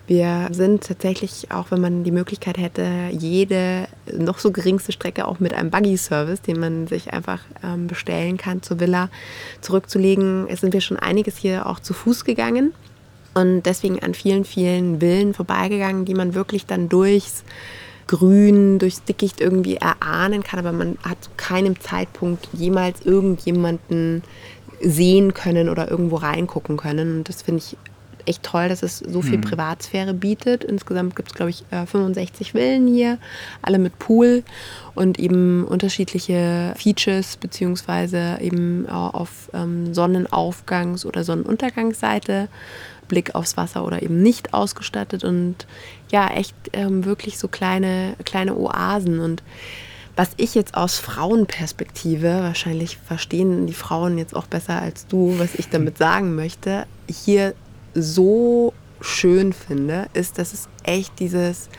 Wir 0.08 0.50
sind 0.52 0.84
tatsächlich, 0.84 1.52
auch 1.52 1.72
wenn 1.72 1.82
man 1.82 2.04
die 2.04 2.12
Möglichkeit 2.12 2.58
hätte, 2.58 2.86
jede 3.12 3.88
noch 4.12 4.40
so 4.40 4.52
geringste 4.52 4.92
Strecke 4.92 5.28
auch 5.28 5.40
mit 5.40 5.54
einem 5.54 5.70
Buggy-Service, 5.70 6.42
den 6.42 6.60
man 6.60 6.88
sich 6.88 7.14
einfach 7.14 7.40
ähm, 7.64 7.88
bestellen 7.88 8.38
kann, 8.38 8.62
zur 8.62 8.80
Villa 8.80 9.10
zurückzulegen, 9.62 10.48
sind 10.56 10.74
wir 10.74 10.82
schon 10.82 10.98
einiges 10.98 11.38
hier 11.38 11.68
auch 11.68 11.80
zu 11.80 11.94
Fuß 11.94 12.26
gegangen 12.26 12.74
und 13.34 13.64
deswegen 13.64 14.00
an 14.04 14.14
vielen, 14.14 14.44
vielen 14.44 15.00
Villen 15.00 15.34
vorbeigegangen, 15.34 16.06
die 16.06 16.16
man 16.16 16.34
wirklich 16.34 16.66
dann 16.66 16.90
durchs 16.90 17.44
Grün, 18.08 18.78
durchs 18.78 19.04
Dickicht 19.06 19.40
irgendwie 19.40 19.78
erahnen 19.78 20.44
kann, 20.44 20.60
aber 20.60 20.74
man 20.74 20.98
hat 21.02 21.24
zu 21.24 21.30
keinem 21.38 21.80
Zeitpunkt 21.80 22.50
jemals 22.52 23.06
irgendjemanden 23.06 24.24
sehen 24.82 25.34
können 25.34 25.70
oder 25.70 25.90
irgendwo 25.90 26.18
reingucken 26.18 26.76
können. 26.76 27.20
Und 27.20 27.30
das 27.30 27.42
finde 27.44 27.60
ich 27.60 27.78
echt 28.28 28.44
toll, 28.44 28.70
dass 28.70 28.84
es 28.84 29.00
so 29.00 29.22
viel 29.22 29.38
mhm. 29.38 29.42
Privatsphäre 29.42 30.14
bietet. 30.14 30.64
Insgesamt 30.64 31.16
gibt 31.16 31.30
es, 31.30 31.36
glaube 31.36 31.52
ich, 31.52 31.64
65 31.70 32.50
äh, 32.50 32.52
Villen 32.52 32.88
hier, 32.88 33.18
alle 33.62 33.80
mit 33.80 33.98
Pool 34.00 34.44
und 34.96 35.20
eben 35.20 35.66
unterschiedliche 35.66 36.74
Features, 36.78 37.38
beziehungsweise 37.38 38.38
eben 38.42 38.88
auf 38.90 39.50
ähm, 39.54 39.92
Sonnenaufgangs- 39.94 41.06
oder 41.06 41.24
Sonnenuntergangsseite. 41.24 42.48
Blick 43.08 43.36
aufs 43.36 43.58
Wasser 43.58 43.84
oder 43.84 44.02
eben 44.02 44.24
nicht 44.24 44.54
ausgestattet 44.54 45.26
und 45.26 45.68
ja, 46.12 46.30
echt 46.30 46.56
ähm, 46.72 47.04
wirklich 47.04 47.38
so 47.38 47.50
kleine, 47.50 48.16
kleine 48.24 48.56
Oasen. 48.56 49.20
Und 49.20 49.44
was 50.16 50.30
ich 50.38 50.56
jetzt 50.56 50.76
aus 50.76 50.98
Frauenperspektive, 50.98 52.42
wahrscheinlich 52.42 52.98
verstehen 52.98 53.68
die 53.68 53.74
Frauen 53.74 54.18
jetzt 54.18 54.36
auch 54.36 54.48
besser 54.48 54.82
als 54.82 55.08
du, 55.08 55.38
was 55.40 55.56
ich 55.56 55.70
damit 55.70 55.98
sagen 55.98 56.36
möchte, 56.36 56.86
hier 57.10 57.54
so 57.94 58.74
schön 59.02 59.54
finde, 59.54 60.08
ist, 60.14 60.38
dass 60.38 60.54
es 60.54 60.70
echt 60.84 61.20
dieses, 61.20 61.70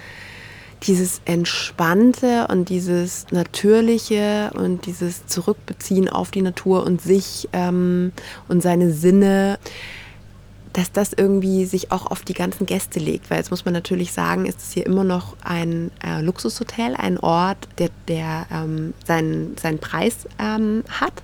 dieses 0.83 1.21
Entspannte 1.25 2.49
und 2.49 2.69
dieses 2.69 3.27
Natürliche 3.31 4.51
und 4.55 4.87
dieses 4.87 5.27
Zurückbeziehen 5.27 6.09
auf 6.09 6.31
die 6.31 6.43
Natur 6.43 6.85
und 6.85 7.01
sich 7.01 7.49
ähm, 7.53 8.13
und 8.49 8.63
seine 8.63 8.93
Sinne 8.93 9.59
dass 10.73 10.91
das 10.91 11.13
irgendwie 11.13 11.65
sich 11.65 11.93
auch 11.93 12.07
auf 12.07 12.23
die 12.23 12.35
ganzen 12.35 12.67
Gäste 12.67 12.99
legt. 12.99 13.31
Weil 13.31 13.39
jetzt 13.39 13.51
muss 13.51 13.65
man 13.65 13.75
natürlich 13.75 14.13
sagen, 14.13 14.47
ist 14.47 14.61
es 14.61 14.73
hier 14.73 14.87
immer 14.87 15.05
noch 15.05 15.37
ein 15.43 15.91
äh, 16.05 16.21
Luxushotel, 16.23 16.95
ein 16.97 17.19
Ort, 17.19 17.69
der, 17.79 17.91
der 18.09 18.47
ähm, 18.51 18.95
seinen, 19.07 19.57
seinen 19.59 19.79
Preis 19.79 20.27
ähm, 20.39 20.83
hat. 20.89 21.23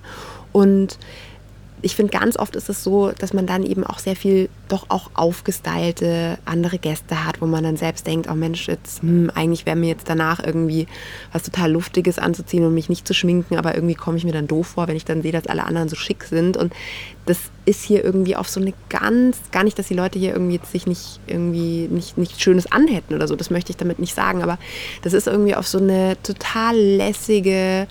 Und 0.52 0.98
ich 1.82 1.94
finde, 1.94 2.16
ganz 2.16 2.36
oft 2.36 2.56
ist 2.56 2.68
es 2.68 2.82
so, 2.82 3.12
dass 3.12 3.32
man 3.32 3.46
dann 3.46 3.64
eben 3.64 3.84
auch 3.84 3.98
sehr 3.98 4.16
viel 4.16 4.48
doch 4.68 4.86
auch 4.88 5.10
aufgestylte 5.14 6.38
andere 6.44 6.78
Gäste 6.78 7.24
hat, 7.24 7.40
wo 7.40 7.46
man 7.46 7.62
dann 7.62 7.76
selbst 7.76 8.06
denkt, 8.06 8.28
oh 8.30 8.34
Mensch, 8.34 8.68
jetzt, 8.68 9.02
hm, 9.02 9.30
eigentlich 9.34 9.66
wäre 9.66 9.76
mir 9.76 9.88
jetzt 9.88 10.08
danach 10.08 10.44
irgendwie 10.44 10.86
was 11.32 11.44
total 11.44 11.72
Luftiges 11.72 12.18
anzuziehen 12.18 12.64
und 12.64 12.74
mich 12.74 12.88
nicht 12.88 13.06
zu 13.06 13.14
schminken, 13.14 13.56
aber 13.56 13.74
irgendwie 13.74 13.94
komme 13.94 14.16
ich 14.16 14.24
mir 14.24 14.32
dann 14.32 14.48
doof 14.48 14.66
vor, 14.66 14.88
wenn 14.88 14.96
ich 14.96 15.04
dann 15.04 15.22
sehe, 15.22 15.32
dass 15.32 15.46
alle 15.46 15.64
anderen 15.64 15.88
so 15.88 15.96
schick 15.96 16.24
sind. 16.24 16.56
Und 16.56 16.72
das 17.26 17.38
ist 17.64 17.84
hier 17.84 18.04
irgendwie 18.04 18.36
auf 18.36 18.48
so 18.48 18.60
eine 18.60 18.72
ganz, 18.88 19.38
gar 19.52 19.62
nicht, 19.62 19.78
dass 19.78 19.88
die 19.88 19.94
Leute 19.94 20.18
hier 20.18 20.32
irgendwie 20.32 20.56
jetzt 20.56 20.72
sich 20.72 20.86
nicht 20.86 21.20
irgendwie 21.26 21.88
nicht, 21.88 22.18
nicht 22.18 22.42
Schönes 22.42 22.70
anhätten 22.72 23.14
oder 23.14 23.28
so, 23.28 23.36
das 23.36 23.50
möchte 23.50 23.70
ich 23.70 23.76
damit 23.76 23.98
nicht 23.98 24.14
sagen, 24.14 24.42
aber 24.42 24.58
das 25.02 25.12
ist 25.12 25.26
irgendwie 25.26 25.54
auf 25.54 25.68
so 25.68 25.78
eine 25.78 26.16
total 26.22 26.76
lässige, 26.76 27.86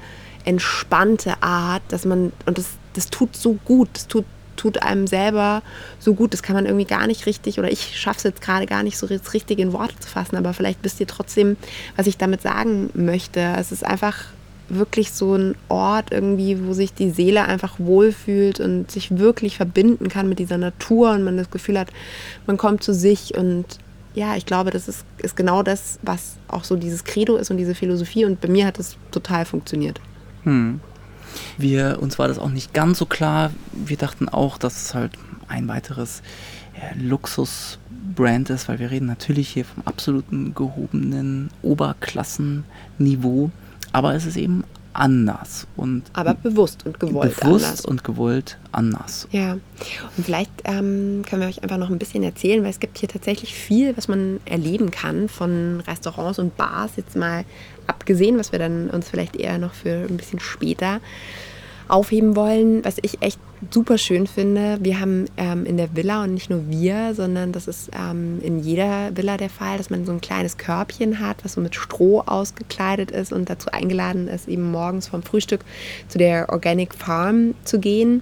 entspannte 0.45 1.41
Art, 1.43 1.83
dass 1.89 2.05
man, 2.05 2.31
und 2.45 2.57
das 2.57 2.76
das 2.97 3.09
tut 3.09 3.35
so 3.35 3.53
gut, 3.65 3.89
das 3.93 4.07
tut, 4.07 4.25
tut 4.55 4.81
einem 4.81 5.07
selber 5.07 5.61
so 5.99 6.13
gut, 6.13 6.33
das 6.33 6.43
kann 6.43 6.55
man 6.55 6.65
irgendwie 6.65 6.85
gar 6.85 7.07
nicht 7.07 7.25
richtig, 7.25 7.59
oder 7.59 7.71
ich 7.71 7.99
schaffe 7.99 8.17
es 8.17 8.23
jetzt 8.23 8.41
gerade 8.41 8.65
gar 8.65 8.83
nicht 8.83 8.97
so 8.97 9.05
richtig 9.05 9.59
in 9.59 9.71
Worte 9.71 9.97
zu 9.99 10.09
fassen, 10.09 10.35
aber 10.35 10.53
vielleicht 10.53 10.83
wisst 10.83 10.99
ihr 10.99 11.07
trotzdem, 11.07 11.57
was 11.95 12.07
ich 12.07 12.17
damit 12.17 12.41
sagen 12.41 12.89
möchte. 12.93 13.39
Es 13.57 13.71
ist 13.71 13.85
einfach 13.85 14.25
wirklich 14.69 15.13
so 15.13 15.35
ein 15.35 15.55
Ort 15.69 16.11
irgendwie, 16.11 16.65
wo 16.65 16.73
sich 16.73 16.93
die 16.93 17.11
Seele 17.11 17.45
einfach 17.45 17.75
wohlfühlt 17.77 18.59
und 18.59 18.91
sich 18.91 19.17
wirklich 19.17 19.55
verbinden 19.55 20.09
kann 20.09 20.27
mit 20.27 20.39
dieser 20.39 20.57
Natur 20.57 21.11
und 21.11 21.23
man 21.23 21.37
das 21.37 21.51
Gefühl 21.51 21.79
hat, 21.79 21.89
man 22.47 22.57
kommt 22.57 22.83
zu 22.83 22.93
sich 22.93 23.37
und 23.37 23.65
ja, 24.13 24.35
ich 24.35 24.47
glaube, 24.47 24.71
das 24.71 24.87
ist, 24.87 25.05
ist 25.19 25.37
genau 25.37 25.61
das, 25.61 25.99
was 26.01 26.37
auch 26.47 26.63
so 26.63 26.75
dieses 26.75 27.03
Credo 27.03 27.37
ist 27.37 27.51
und 27.51 27.57
diese 27.57 27.75
Philosophie 27.75 28.25
und 28.25 28.41
bei 28.41 28.47
mir 28.47 28.65
hat 28.65 28.79
es 28.79 28.97
total 29.11 29.45
funktioniert. 29.45 30.01
Hm. 30.43 30.81
Wir, 31.57 31.99
uns 32.01 32.19
war 32.19 32.27
das 32.27 32.39
auch 32.39 32.49
nicht 32.49 32.73
ganz 32.73 32.99
so 32.99 33.05
klar. 33.05 33.51
Wir 33.73 33.97
dachten 33.97 34.29
auch, 34.29 34.57
dass 34.57 34.81
es 34.81 34.93
halt 34.93 35.11
ein 35.47 35.67
weiteres 35.67 36.21
äh, 36.73 36.97
Luxusbrand 36.99 38.49
ist, 38.49 38.67
weil 38.67 38.79
wir 38.79 38.91
reden 38.91 39.07
natürlich 39.07 39.49
hier 39.49 39.65
vom 39.65 39.83
absoluten 39.85 40.53
gehobenen 40.53 41.49
Oberklassenniveau. 41.61 43.51
Aber 43.93 44.13
es 44.13 44.25
ist 44.25 44.37
eben 44.37 44.63
anders 44.97 45.67
und 45.75 46.03
aber 46.13 46.33
bewusst 46.33 46.85
und 46.85 46.99
gewollt 46.99 47.39
bewusst 47.39 47.65
anders. 47.65 47.85
und 47.85 48.03
gewollt 48.03 48.57
anders. 48.71 49.27
Ja, 49.31 49.53
und 49.53 50.25
vielleicht 50.25 50.51
ähm, 50.63 51.23
können 51.27 51.41
wir 51.41 51.47
euch 51.47 51.61
einfach 51.61 51.77
noch 51.77 51.89
ein 51.89 51.99
bisschen 51.99 52.23
erzählen, 52.23 52.63
weil 52.63 52.71
es 52.71 52.79
gibt 52.79 52.97
hier 52.97 53.07
tatsächlich 53.07 53.53
viel, 53.53 53.95
was 53.95 54.07
man 54.07 54.39
erleben 54.45 54.89
kann 54.89 55.29
von 55.29 55.81
Restaurants 55.81 56.39
und 56.39 56.57
Bars 56.57 56.93
jetzt 56.97 57.15
mal 57.15 57.45
abgesehen, 57.87 58.37
was 58.37 58.51
wir 58.51 58.59
dann 58.59 58.89
uns 58.89 59.09
vielleicht 59.09 59.35
eher 59.35 59.57
noch 59.57 59.73
für 59.73 60.05
ein 60.07 60.17
bisschen 60.17 60.39
später 60.39 60.99
aufheben 61.87 62.35
wollen, 62.35 62.83
was 62.83 62.97
ich 63.01 63.21
echt 63.21 63.39
super 63.71 63.97
schön 63.97 64.27
finde. 64.27 64.77
Wir 64.81 64.99
haben 64.99 65.25
ähm, 65.37 65.65
in 65.65 65.77
der 65.77 65.95
Villa 65.95 66.23
und 66.23 66.33
nicht 66.33 66.49
nur 66.49 66.69
wir, 66.69 67.13
sondern 67.15 67.51
das 67.51 67.67
ist 67.67 67.89
ähm, 67.97 68.39
in 68.41 68.59
jeder 68.59 69.15
Villa 69.15 69.37
der 69.37 69.49
Fall, 69.49 69.77
dass 69.77 69.89
man 69.89 70.05
so 70.05 70.11
ein 70.11 70.21
kleines 70.21 70.57
Körbchen 70.57 71.19
hat, 71.19 71.43
was 71.43 71.53
so 71.53 71.61
mit 71.61 71.75
Stroh 71.75 72.21
ausgekleidet 72.25 73.11
ist 73.11 73.33
und 73.33 73.49
dazu 73.49 73.71
eingeladen 73.71 74.27
ist, 74.27 74.47
eben 74.47 74.69
morgens 74.69 75.07
vom 75.07 75.23
Frühstück 75.23 75.61
zu 76.07 76.17
der 76.17 76.49
Organic 76.49 76.93
Farm 76.93 77.55
zu 77.63 77.79
gehen, 77.79 78.21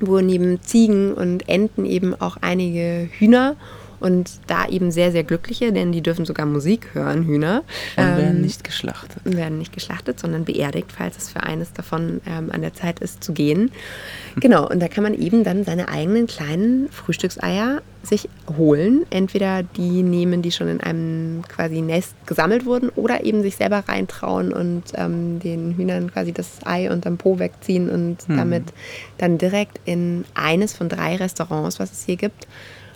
wo 0.00 0.20
neben 0.20 0.60
Ziegen 0.62 1.14
und 1.14 1.48
Enten 1.48 1.84
eben 1.84 2.14
auch 2.20 2.36
einige 2.40 3.08
Hühner 3.18 3.56
und 4.00 4.30
da 4.46 4.66
eben 4.68 4.90
sehr, 4.90 5.12
sehr 5.12 5.24
glückliche, 5.24 5.72
denn 5.72 5.92
die 5.92 6.02
dürfen 6.02 6.24
sogar 6.24 6.46
Musik 6.46 6.88
hören, 6.92 7.24
Hühner. 7.24 7.62
Und 7.96 8.04
ähm, 8.04 8.16
werden 8.16 8.40
nicht 8.40 8.64
geschlachtet. 8.64 9.22
Werden 9.24 9.58
nicht 9.58 9.72
geschlachtet, 9.72 10.20
sondern 10.20 10.44
beerdigt, 10.44 10.92
falls 10.96 11.16
es 11.16 11.30
für 11.30 11.42
eines 11.42 11.72
davon 11.72 12.20
ähm, 12.26 12.50
an 12.52 12.62
der 12.62 12.74
Zeit 12.74 13.00
ist 13.00 13.22
zu 13.22 13.32
gehen. 13.32 13.70
Genau, 14.40 14.68
und 14.68 14.80
da 14.80 14.88
kann 14.88 15.04
man 15.04 15.14
eben 15.14 15.44
dann 15.44 15.62
seine 15.62 15.88
eigenen 15.88 16.26
kleinen 16.26 16.88
Frühstückseier 16.90 17.82
sich 18.02 18.28
holen. 18.56 19.06
Entweder 19.10 19.62
die 19.62 20.02
nehmen, 20.02 20.42
die 20.42 20.50
schon 20.50 20.68
in 20.68 20.80
einem 20.80 21.42
quasi 21.48 21.80
Nest 21.80 22.14
gesammelt 22.26 22.66
wurden, 22.66 22.88
oder 22.90 23.24
eben 23.24 23.42
sich 23.42 23.56
selber 23.56 23.84
reintrauen 23.86 24.52
und 24.52 24.84
ähm, 24.94 25.38
den 25.38 25.76
Hühnern 25.76 26.12
quasi 26.12 26.32
das 26.32 26.58
Ei 26.64 26.90
unterm 26.90 27.16
Po 27.16 27.38
wegziehen 27.38 27.88
und 27.88 28.26
hm. 28.26 28.36
damit 28.36 28.64
dann 29.18 29.38
direkt 29.38 29.80
in 29.84 30.24
eines 30.34 30.74
von 30.74 30.88
drei 30.88 31.16
Restaurants, 31.16 31.78
was 31.78 31.92
es 31.92 32.04
hier 32.04 32.16
gibt, 32.16 32.46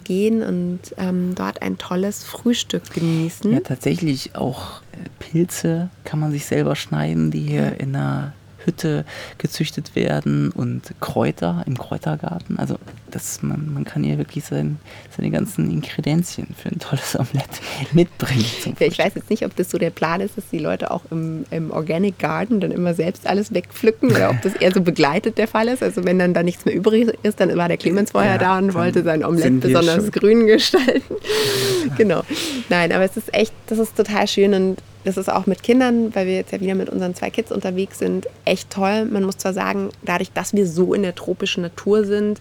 gehen 0.08 0.42
und 0.42 0.80
ähm, 0.96 1.34
dort 1.36 1.62
ein 1.62 1.78
tolles 1.78 2.24
Frühstück 2.24 2.90
genießen. 2.92 3.52
Ja, 3.52 3.60
tatsächlich 3.60 4.34
auch 4.34 4.80
äh, 4.92 4.96
Pilze 5.20 5.90
kann 6.04 6.18
man 6.18 6.32
sich 6.32 6.46
selber 6.46 6.74
schneiden, 6.74 7.30
die 7.30 7.42
hier 7.42 7.78
in 7.78 7.94
einer 7.94 8.32
Hütte 8.64 9.04
gezüchtet 9.36 9.94
werden 9.94 10.50
und 10.50 10.94
Kräuter 11.00 11.62
im 11.66 11.78
Kräutergarten. 11.78 12.58
Also 12.58 12.78
das, 13.10 13.42
man, 13.42 13.72
man 13.72 13.84
kann 13.84 14.02
hier 14.02 14.18
wirklich 14.18 14.44
sein, 14.44 14.78
seine 15.16 15.30
ganzen 15.30 15.70
Ingredienzien 15.70 16.48
für 16.56 16.68
ein 16.68 16.78
tolles 16.78 17.14
Omelett 17.18 17.48
mitbringen. 17.92 18.44
Ja, 18.78 18.86
ich 18.86 18.98
weiß 18.98 19.14
jetzt 19.14 19.30
nicht, 19.30 19.44
ob 19.44 19.56
das 19.56 19.70
so 19.70 19.78
der 19.78 19.90
Plan 19.90 20.20
ist, 20.20 20.36
dass 20.36 20.48
die 20.50 20.58
Leute 20.58 20.90
auch 20.90 21.02
im, 21.10 21.44
im 21.50 21.70
Organic 21.70 22.18
Garden 22.18 22.60
dann 22.60 22.72
immer 22.72 22.94
selbst 22.94 23.26
alles 23.26 23.52
wegpflücken 23.54 24.10
oder 24.10 24.30
ob 24.30 24.42
das 24.42 24.54
eher 24.54 24.72
so 24.72 24.80
begleitet 24.80 25.38
der 25.38 25.48
Fall 25.48 25.68
ist. 25.68 25.82
Also 25.82 26.04
wenn 26.04 26.18
dann 26.18 26.34
da 26.34 26.42
nichts 26.42 26.64
mehr 26.64 26.74
übrig 26.74 27.08
ist, 27.22 27.40
dann 27.40 27.56
war 27.56 27.68
der 27.68 27.76
Clemens 27.76 28.12
vorher 28.12 28.32
ja, 28.32 28.38
da 28.38 28.58
und 28.58 28.74
wollte 28.74 29.02
sein 29.02 29.24
Omelett 29.24 29.60
besonders 29.60 30.04
schon. 30.04 30.10
grün 30.10 30.46
gestalten. 30.46 31.14
genau. 31.96 32.22
Nein, 32.68 32.92
aber 32.92 33.04
es 33.04 33.16
ist 33.16 33.32
echt, 33.34 33.52
das 33.66 33.78
ist 33.78 33.96
total 33.96 34.26
schön 34.28 34.54
und 34.54 34.78
das 35.04 35.16
ist 35.16 35.30
auch 35.30 35.46
mit 35.46 35.62
Kindern, 35.62 36.14
weil 36.14 36.26
wir 36.26 36.34
jetzt 36.34 36.52
ja 36.52 36.60
wieder 36.60 36.74
mit 36.74 36.90
unseren 36.90 37.14
zwei 37.14 37.30
Kids 37.30 37.50
unterwegs 37.52 37.98
sind, 37.98 38.26
echt 38.44 38.70
toll. 38.70 39.06
Man 39.06 39.24
muss 39.24 39.38
zwar 39.38 39.54
sagen, 39.54 39.90
dadurch, 40.02 40.32
dass 40.32 40.52
wir 40.52 40.66
so 40.66 40.92
in 40.92 41.02
der 41.02 41.14
tropischen 41.14 41.62
Natur 41.62 42.04
sind, 42.04 42.40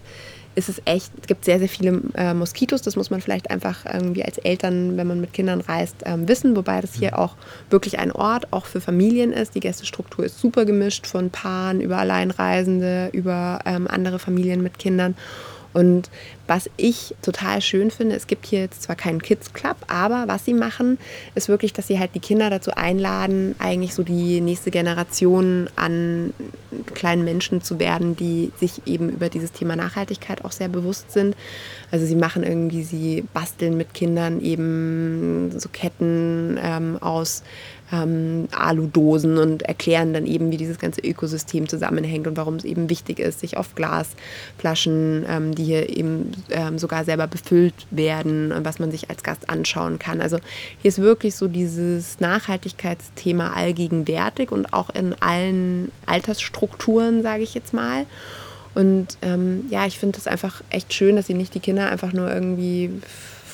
ist 0.54 0.68
es 0.68 0.82
echt, 0.84 1.12
es 1.20 1.26
gibt 1.26 1.44
sehr, 1.44 1.58
sehr 1.58 1.68
viele 1.68 2.00
äh, 2.14 2.34
Moskitos. 2.34 2.82
Das 2.82 2.96
muss 2.96 3.10
man 3.10 3.20
vielleicht 3.20 3.50
einfach 3.50 3.84
irgendwie 3.86 4.24
als 4.24 4.38
Eltern, 4.38 4.96
wenn 4.96 5.06
man 5.06 5.20
mit 5.20 5.32
Kindern 5.32 5.60
reist, 5.60 5.96
ähm, 6.04 6.28
wissen. 6.28 6.56
Wobei 6.56 6.80
das 6.80 6.94
hier 6.94 7.18
auch 7.18 7.36
wirklich 7.70 7.98
ein 7.98 8.12
Ort 8.12 8.52
auch 8.52 8.66
für 8.66 8.80
Familien 8.80 9.32
ist. 9.32 9.54
Die 9.54 9.60
Gästestruktur 9.60 10.24
ist 10.24 10.38
super 10.38 10.64
gemischt 10.64 11.06
von 11.06 11.30
Paaren 11.30 11.80
über 11.80 11.98
Alleinreisende, 11.98 13.10
über 13.12 13.60
ähm, 13.64 13.86
andere 13.88 14.18
Familien 14.18 14.62
mit 14.62 14.78
Kindern. 14.78 15.14
Und 15.78 16.10
was 16.48 16.68
ich 16.76 17.14
total 17.22 17.60
schön 17.60 17.92
finde, 17.92 18.16
es 18.16 18.26
gibt 18.26 18.46
hier 18.46 18.58
jetzt 18.58 18.82
zwar 18.82 18.96
keinen 18.96 19.22
Kids 19.22 19.52
Club, 19.52 19.76
aber 19.86 20.24
was 20.26 20.44
sie 20.44 20.52
machen, 20.54 20.98
ist 21.36 21.48
wirklich, 21.48 21.72
dass 21.72 21.86
sie 21.86 22.00
halt 22.00 22.16
die 22.16 22.20
Kinder 22.20 22.50
dazu 22.50 22.72
einladen, 22.72 23.54
eigentlich 23.60 23.94
so 23.94 24.02
die 24.02 24.40
nächste 24.40 24.72
Generation 24.72 25.70
an 25.76 26.32
kleinen 26.94 27.22
Menschen 27.22 27.62
zu 27.62 27.78
werden, 27.78 28.16
die 28.16 28.50
sich 28.58 28.82
eben 28.86 29.08
über 29.08 29.28
dieses 29.28 29.52
Thema 29.52 29.76
Nachhaltigkeit 29.76 30.44
auch 30.44 30.50
sehr 30.50 30.68
bewusst 30.68 31.12
sind. 31.12 31.36
Also 31.92 32.06
sie 32.06 32.16
machen 32.16 32.42
irgendwie, 32.42 32.82
sie 32.82 33.24
basteln 33.32 33.76
mit 33.76 33.94
Kindern 33.94 34.40
eben 34.40 35.52
so 35.56 35.68
Ketten 35.68 36.58
ähm, 36.60 36.98
aus 37.00 37.44
ähm, 37.92 38.48
Aludosen 38.52 39.38
und 39.38 39.62
erklären 39.62 40.12
dann 40.12 40.26
eben, 40.26 40.50
wie 40.50 40.56
dieses 40.56 40.78
ganze 40.78 41.00
Ökosystem 41.00 41.68
zusammenhängt 41.68 42.26
und 42.26 42.36
warum 42.36 42.56
es 42.56 42.64
eben 42.64 42.90
wichtig 42.90 43.18
ist, 43.18 43.40
sich 43.40 43.56
auf 43.56 43.74
Glasflaschen, 43.74 45.24
ähm, 45.28 45.54
die 45.54 45.64
hier 45.64 45.88
eben 45.88 46.32
ähm, 46.50 46.78
sogar 46.78 47.04
selber 47.04 47.26
befüllt 47.26 47.86
werden, 47.90 48.52
was 48.62 48.78
man 48.78 48.90
sich 48.90 49.10
als 49.10 49.22
Gast 49.22 49.48
anschauen 49.48 49.98
kann. 49.98 50.20
Also 50.20 50.38
hier 50.82 50.88
ist 50.88 51.00
wirklich 51.00 51.34
so 51.34 51.48
dieses 51.48 52.20
Nachhaltigkeitsthema 52.20 53.52
allgegenwärtig 53.52 54.52
und 54.52 54.72
auch 54.72 54.90
in 54.90 55.14
allen 55.20 55.90
Altersstrukturen, 56.06 57.22
sage 57.22 57.42
ich 57.42 57.54
jetzt 57.54 57.72
mal. 57.72 58.06
Und 58.74 59.18
ähm, 59.22 59.64
ja, 59.70 59.86
ich 59.86 59.98
finde 59.98 60.18
es 60.18 60.26
einfach 60.26 60.62
echt 60.70 60.92
schön, 60.92 61.16
dass 61.16 61.26
sie 61.26 61.34
nicht 61.34 61.54
die 61.54 61.60
Kinder 61.60 61.90
einfach 61.90 62.12
nur 62.12 62.32
irgendwie 62.32 62.90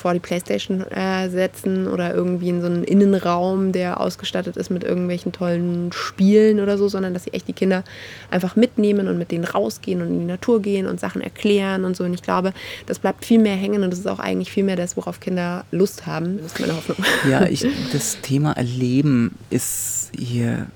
vor 0.05 0.13
die 0.13 0.19
Playstation 0.19 0.81
äh, 0.91 1.31
setzen 1.31 1.87
oder 1.87 2.13
irgendwie 2.13 2.49
in 2.49 2.61
so 2.61 2.67
einen 2.67 2.83
Innenraum, 2.83 3.71
der 3.71 3.99
ausgestattet 3.99 4.55
ist 4.55 4.69
mit 4.69 4.83
irgendwelchen 4.83 5.31
tollen 5.31 5.91
Spielen 5.93 6.59
oder 6.59 6.77
so, 6.77 6.87
sondern 6.87 7.15
dass 7.15 7.23
sie 7.23 7.33
echt 7.33 7.47
die 7.47 7.53
Kinder 7.53 7.83
einfach 8.29 8.55
mitnehmen 8.55 9.07
und 9.07 9.17
mit 9.17 9.31
denen 9.31 9.45
rausgehen 9.45 10.03
und 10.03 10.09
in 10.09 10.19
die 10.19 10.25
Natur 10.25 10.61
gehen 10.61 10.85
und 10.85 10.99
Sachen 10.99 11.21
erklären 11.21 11.85
und 11.85 11.97
so. 11.97 12.03
Und 12.03 12.13
ich 12.13 12.21
glaube, 12.21 12.53
das 12.85 12.99
bleibt 12.99 13.25
viel 13.25 13.39
mehr 13.39 13.55
hängen 13.55 13.81
und 13.81 13.89
das 13.89 13.97
ist 13.97 14.05
auch 14.05 14.19
eigentlich 14.19 14.51
viel 14.51 14.63
mehr 14.63 14.75
das, 14.75 14.95
worauf 14.95 15.19
Kinder 15.19 15.65
Lust 15.71 16.05
haben. 16.05 16.37
Das 16.37 16.53
ist 16.53 16.59
meine 16.59 16.75
Hoffnung. 16.75 16.97
Ja, 17.27 17.47
ich, 17.47 17.65
das 17.91 18.21
Thema 18.21 18.51
Erleben 18.51 19.31
ist 19.49 20.11
hier 20.15 20.67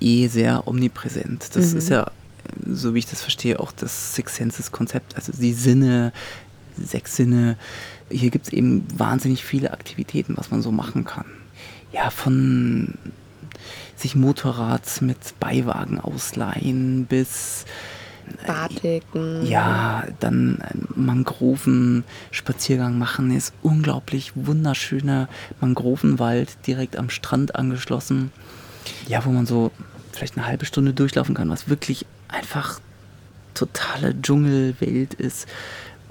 eh 0.00 0.28
sehr 0.28 0.66
omnipräsent. 0.66 1.50
Das 1.52 1.72
mhm. 1.72 1.78
ist 1.78 1.90
ja 1.90 2.10
so 2.66 2.94
wie 2.94 3.00
ich 3.00 3.06
das 3.06 3.20
verstehe, 3.20 3.60
auch 3.60 3.70
das 3.70 4.14
Six 4.14 4.36
Senses 4.36 4.72
Konzept, 4.72 5.14
also 5.14 5.30
die 5.30 5.52
Sinne, 5.52 6.14
sechs 6.78 7.16
Sinne 7.16 7.58
hier 8.10 8.30
gibt 8.30 8.46
es 8.46 8.52
eben 8.52 8.86
wahnsinnig 8.96 9.44
viele 9.44 9.72
Aktivitäten, 9.72 10.36
was 10.36 10.50
man 10.50 10.62
so 10.62 10.72
machen 10.72 11.04
kann. 11.04 11.26
Ja, 11.92 12.10
von 12.10 12.94
sich 13.96 14.16
Motorrad 14.16 15.02
mit 15.02 15.38
Beiwagen 15.38 16.00
ausleihen 16.00 17.06
bis 17.06 17.66
äh, 18.44 18.46
Batiken. 18.46 19.46
Ja, 19.46 20.04
dann 20.20 20.62
Mangroven-Spaziergang 20.94 22.98
machen 22.98 23.30
ist 23.30 23.52
unglaublich 23.62 24.32
wunderschöner 24.34 25.28
Mangrovenwald 25.60 26.66
direkt 26.66 26.96
am 26.96 27.10
Strand 27.10 27.54
angeschlossen. 27.54 28.32
Ja, 29.06 29.24
wo 29.24 29.30
man 29.30 29.46
so 29.46 29.70
vielleicht 30.12 30.36
eine 30.36 30.46
halbe 30.46 30.64
Stunde 30.64 30.94
durchlaufen 30.94 31.34
kann, 31.34 31.50
was 31.50 31.68
wirklich 31.68 32.06
einfach 32.28 32.80
totale 33.54 34.20
Dschungelwelt 34.20 35.14
ist 35.14 35.46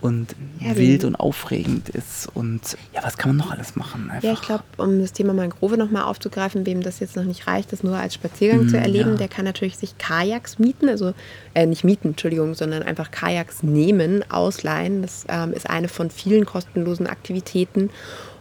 und 0.02 0.36
ja, 0.60 0.76
wild 0.76 1.04
und 1.04 1.16
aufregend 1.16 1.90
ist. 1.90 2.30
Und 2.34 2.78
ja, 2.94 3.04
was 3.04 3.18
kann 3.18 3.36
man 3.36 3.46
noch 3.46 3.52
alles 3.52 3.76
machen? 3.76 4.10
Einfach. 4.10 4.24
Ja, 4.24 4.34
ich 4.34 4.42
glaube, 4.42 4.64
um 4.78 5.00
das 5.00 5.14
Thema 5.14 5.34
Mangrove 5.34 5.78
nochmal 5.78 6.04
aufzugreifen, 6.04 6.66
wem 6.66 6.82
das 6.82 7.00
jetzt 7.00 7.16
noch 7.16 7.24
nicht 7.24 7.48
reicht, 7.48 7.72
das 7.72 7.84
nur 7.84 7.98
als 7.98 8.14
Spaziergang 8.14 8.66
mm, 8.66 8.70
zu 8.70 8.78
erleben, 8.78 9.12
ja. 9.12 9.18
der 9.18 9.28
kann 9.28 9.46
natürlich 9.46 9.78
sich 9.78 9.98
Kajaks 9.98 10.60
mieten, 10.60 10.90
also 10.90 11.14
äh, 11.54 11.66
nicht 11.66 11.84
mieten, 11.84 12.10
Entschuldigung, 12.10 12.54
sondern 12.56 12.84
einfach 12.84 13.12
Kajaks 13.12 13.64
nehmen, 13.64 14.24
ausleihen. 14.30 15.02
Das 15.02 15.26
ähm, 15.28 15.54
ist 15.54 15.70
eine 15.70 15.88
von 15.88 16.10
vielen 16.10 16.46
kostenlosen 16.46 17.08
Aktivitäten. 17.08 17.90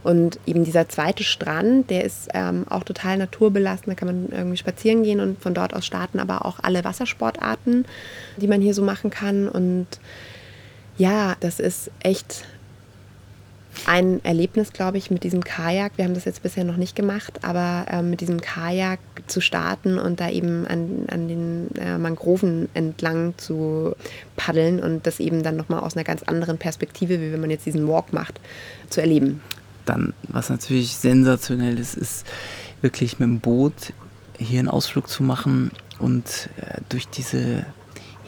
Und 0.05 0.39
eben 0.47 0.65
dieser 0.65 0.89
zweite 0.89 1.25
Strand, 1.25 1.91
der 1.91 2.05
ist 2.05 2.29
ähm, 2.33 2.65
auch 2.71 2.85
total 2.85 3.19
naturbelassen. 3.19 3.87
Da 3.89 3.95
kann 3.95 4.09
man 4.09 4.29
irgendwie 4.31 4.57
spazieren 4.57 5.03
gehen 5.03 5.21
und 5.21 5.43
von 5.43 5.55
dort 5.55 5.75
aus 5.75 5.85
starten 5.85 6.21
aber 6.21 6.47
auch 6.47 6.61
alle 6.63 6.85
Wassersportarten, 6.85 7.85
die 8.37 8.47
man 8.47 8.61
hier 8.61 8.75
so 8.75 8.83
machen 8.83 9.11
kann. 9.11 9.49
Und 9.49 9.87
ja, 10.99 11.37
das 11.41 11.61
ist 11.61 11.91
echt 12.01 12.45
ein 13.87 14.25
Erlebnis, 14.25 14.73
glaube 14.73 14.99
ich, 14.99 15.11
mit 15.11 15.25
diesem 15.25 15.45
Kajak. 15.45 15.93
Wir 15.97 16.05
haben 16.05 16.15
das 16.15 16.25
jetzt 16.25 16.43
bisher 16.43 16.65
noch 16.65 16.77
nicht 16.77 16.97
gemacht, 16.97 17.45
aber 17.45 17.87
äh, 17.91 18.03
mit 18.03 18.21
diesem 18.21 18.41
Kajak 18.41 18.99
zu 19.29 19.41
starten 19.41 19.99
und 19.99 20.21
da 20.21 20.31
eben 20.31 20.67
an, 20.67 21.05
an 21.09 21.29
den 21.29 21.69
äh, 21.77 21.97
Mangroven 21.99 22.69
entlang 22.75 23.35
zu 23.37 23.95
paddeln 24.37 24.81
und 24.81 25.07
das 25.07 25.21
eben 25.21 25.43
dann 25.43 25.57
nochmal 25.57 25.81
aus 25.81 25.97
einer 25.97 26.05
ganz 26.05 26.23
anderen 26.25 26.59
Perspektive, 26.59 27.21
wie 27.21 27.33
wenn 27.33 27.41
man 27.41 27.51
jetzt 27.51 27.67
diesen 27.67 27.87
Walk 27.89 28.13
macht, 28.13 28.41
zu 28.91 29.01
erleben. 29.01 29.41
Dann, 29.85 30.13
was 30.25 30.51
natürlich 30.51 30.97
sensationell 30.97 31.79
ist, 31.79 31.95
ist 31.95 32.27
wirklich 32.83 33.19
mit 33.19 33.29
dem 33.29 33.41
Boot 33.41 33.93
hier 34.39 34.59
einen 34.59 34.69
Ausflug 34.69 35.09
zu 35.09 35.23
machen 35.23 35.71
und 35.99 36.51
äh, 36.57 36.81
durch 36.89 37.09
diese 37.09 37.65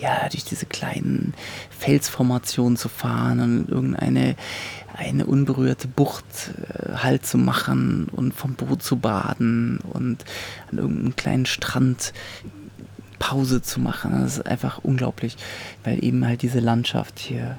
ja, 0.00 0.28
durch 0.28 0.44
diese 0.44 0.66
kleinen 0.66 1.34
Felsformationen 1.78 2.76
zu 2.76 2.88
fahren 2.88 3.40
und 3.40 3.68
irgendeine 3.68 4.36
eine 4.96 5.24
unberührte 5.24 5.88
Bucht 5.88 6.24
äh, 6.68 6.96
halt 6.96 7.24
zu 7.24 7.38
machen 7.38 8.08
und 8.12 8.34
vom 8.34 8.54
Boot 8.54 8.82
zu 8.82 8.96
baden 8.96 9.78
und 9.92 10.24
an 10.70 10.78
irgendeinem 10.78 11.16
kleinen 11.16 11.46
Strand 11.46 12.12
Pause 13.18 13.62
zu 13.62 13.80
machen. 13.80 14.12
Das 14.12 14.38
ist 14.38 14.46
einfach 14.46 14.78
unglaublich, 14.82 15.36
weil 15.84 16.02
eben 16.04 16.26
halt 16.26 16.42
diese 16.42 16.60
Landschaft 16.60 17.18
hier 17.18 17.58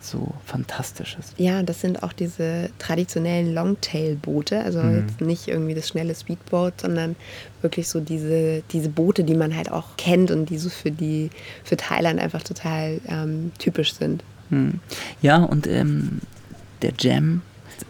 so 0.00 0.32
fantastisch 0.44 1.16
ist. 1.18 1.34
Ja, 1.38 1.62
das 1.62 1.80
sind 1.80 2.02
auch 2.02 2.12
diese 2.12 2.70
traditionellen 2.78 3.52
Longtail-Boote, 3.54 4.60
also 4.60 4.82
mhm. 4.82 4.96
jetzt 4.96 5.20
nicht 5.20 5.48
irgendwie 5.48 5.74
das 5.74 5.88
schnelle 5.88 6.14
Speedboat, 6.14 6.80
sondern 6.80 7.16
wirklich 7.62 7.88
so 7.88 8.00
diese, 8.00 8.62
diese 8.70 8.88
Boote, 8.88 9.24
die 9.24 9.34
man 9.34 9.56
halt 9.56 9.70
auch 9.70 9.96
kennt 9.96 10.30
und 10.30 10.50
die 10.50 10.58
so 10.58 10.68
für 10.68 10.90
die 10.90 11.30
für 11.64 11.76
Thailand 11.76 12.20
einfach 12.20 12.42
total 12.42 13.00
ähm, 13.08 13.52
typisch 13.58 13.94
sind. 13.94 14.22
Mhm. 14.50 14.80
Ja, 15.20 15.38
und 15.38 15.66
ähm, 15.66 16.20
der 16.82 16.92
Jam 16.98 17.42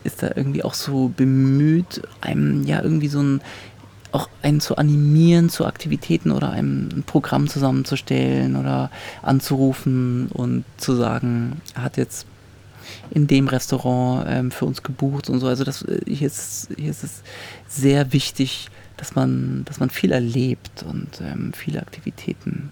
ist 0.05 0.23
da 0.23 0.31
irgendwie 0.35 0.65
auch 0.65 0.75
so 0.75 1.09
bemüht, 1.09 2.03
einem 2.21 2.65
ja 2.65 2.83
irgendwie 2.83 3.09
so 3.09 3.21
ein 3.21 3.41
auch 4.13 4.29
einen 4.43 4.61
zu 4.61 4.77
animieren 4.77 5.49
zu 5.51 5.67
Aktivitäten 5.67 6.31
oder 6.31 6.51
einem 6.51 6.89
ein 6.89 7.03
Programm 7.05 7.49
zusammenzustellen 7.49 8.57
oder 8.57 8.91
anzurufen 9.23 10.29
und 10.29 10.65
zu 10.77 10.95
sagen, 10.95 11.61
er 11.75 11.83
hat 11.83 11.97
jetzt 11.97 12.27
in 13.11 13.27
dem 13.27 13.49
Restaurant 13.49 14.27
ähm, 14.29 14.51
für 14.51 14.65
uns 14.65 14.83
gebucht 14.83 15.29
und 15.29 15.41
so. 15.41 15.47
Also 15.47 15.65
das, 15.65 15.83
äh, 15.83 16.01
hier, 16.07 16.27
ist, 16.27 16.69
hier 16.77 16.91
ist 16.91 17.05
es 17.05 17.23
sehr 17.69 18.13
wichtig, 18.13 18.69
dass 18.97 19.15
man, 19.15 19.65
dass 19.67 19.81
man 19.81 19.91
viel 19.91 20.13
erlebt 20.13 20.85
und 20.89 21.21
ähm, 21.21 21.53
viele 21.55 21.81
Aktivitäten 21.81 22.71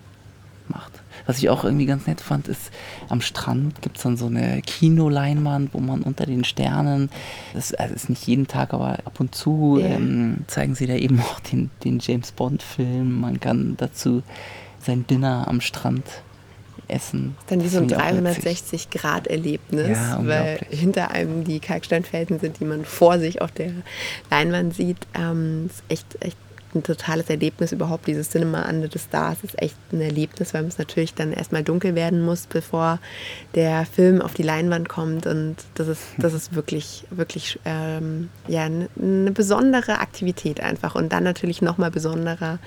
macht. 0.68 0.92
Was 1.26 1.38
ich 1.38 1.48
auch 1.48 1.64
irgendwie 1.64 1.86
ganz 1.86 2.06
nett 2.06 2.20
fand, 2.20 2.48
ist, 2.48 2.70
am 3.08 3.20
Strand 3.20 3.82
gibt 3.82 3.96
es 3.96 4.02
dann 4.04 4.16
so 4.16 4.26
eine 4.26 4.62
Kinoleinwand, 4.62 5.74
wo 5.74 5.80
man 5.80 6.02
unter 6.02 6.26
den 6.26 6.44
Sternen, 6.44 7.10
das 7.54 7.74
also 7.74 7.94
ist 7.94 8.08
nicht 8.08 8.26
jeden 8.26 8.46
Tag, 8.46 8.72
aber 8.72 8.98
ab 9.04 9.18
und 9.18 9.34
zu 9.34 9.78
yeah. 9.78 9.96
ähm, 9.96 10.38
zeigen 10.46 10.74
sie 10.74 10.86
da 10.86 10.94
eben 10.94 11.20
auch 11.20 11.40
den, 11.40 11.70
den 11.84 11.98
James 11.98 12.32
Bond-Film. 12.32 13.20
Man 13.20 13.40
kann 13.40 13.74
dazu 13.76 14.22
sein 14.80 15.06
Dinner 15.06 15.46
am 15.48 15.60
Strand 15.60 16.04
essen. 16.88 17.36
Dann 17.48 17.62
wie 17.62 17.68
so 17.68 17.78
ein 17.78 17.88
Das 17.88 18.00
finde 18.02 18.30
ich 18.30 18.36
auch 18.38 18.44
witzig. 18.44 18.88
360-Grad-Erlebnis, 18.92 19.98
Ja, 19.98 20.20
weil 20.22 20.60
hinter 20.70 21.10
einem 21.10 21.44
die 21.44 21.58
Kalksteinfelsen 21.58 22.38
sind, 22.38 22.60
die 22.60 22.64
man 22.64 22.84
vor 22.84 23.18
sich 23.18 23.42
auf 23.42 23.50
der 23.50 23.72
Leinwand 24.30 24.74
sieht. 24.74 24.98
Ähm, 25.14 25.66
ist 25.66 25.82
echt, 25.88 26.06
echt 26.20 26.36
ein 26.76 26.82
totales 26.82 27.28
Erlebnis 27.28 27.72
überhaupt. 27.72 28.06
Dieses 28.06 28.30
Cinema 28.30 28.68
Under 28.68 28.88
the 28.92 28.98
Stars 28.98 29.38
ist 29.42 29.60
echt 29.60 29.76
ein 29.92 30.00
Erlebnis, 30.00 30.54
weil 30.54 30.64
es 30.66 30.78
natürlich 30.78 31.14
dann 31.14 31.32
erstmal 31.32 31.64
dunkel 31.64 31.94
werden 31.94 32.22
muss, 32.22 32.46
bevor 32.46 33.00
der 33.54 33.86
Film 33.86 34.22
auf 34.22 34.34
die 34.34 34.42
Leinwand 34.42 34.88
kommt. 34.88 35.26
Und 35.26 35.56
das 35.74 35.88
ist, 35.88 36.02
das 36.18 36.34
ist 36.34 36.54
wirklich, 36.54 37.04
wirklich 37.10 37.58
ähm, 37.64 38.28
ja, 38.46 38.64
eine 38.64 39.32
besondere 39.32 39.98
Aktivität 39.98 40.60
einfach. 40.60 40.94
Und 40.94 41.12
dann 41.12 41.24
natürlich 41.24 41.62
nochmal 41.62 41.90
besonderer, 41.90 42.58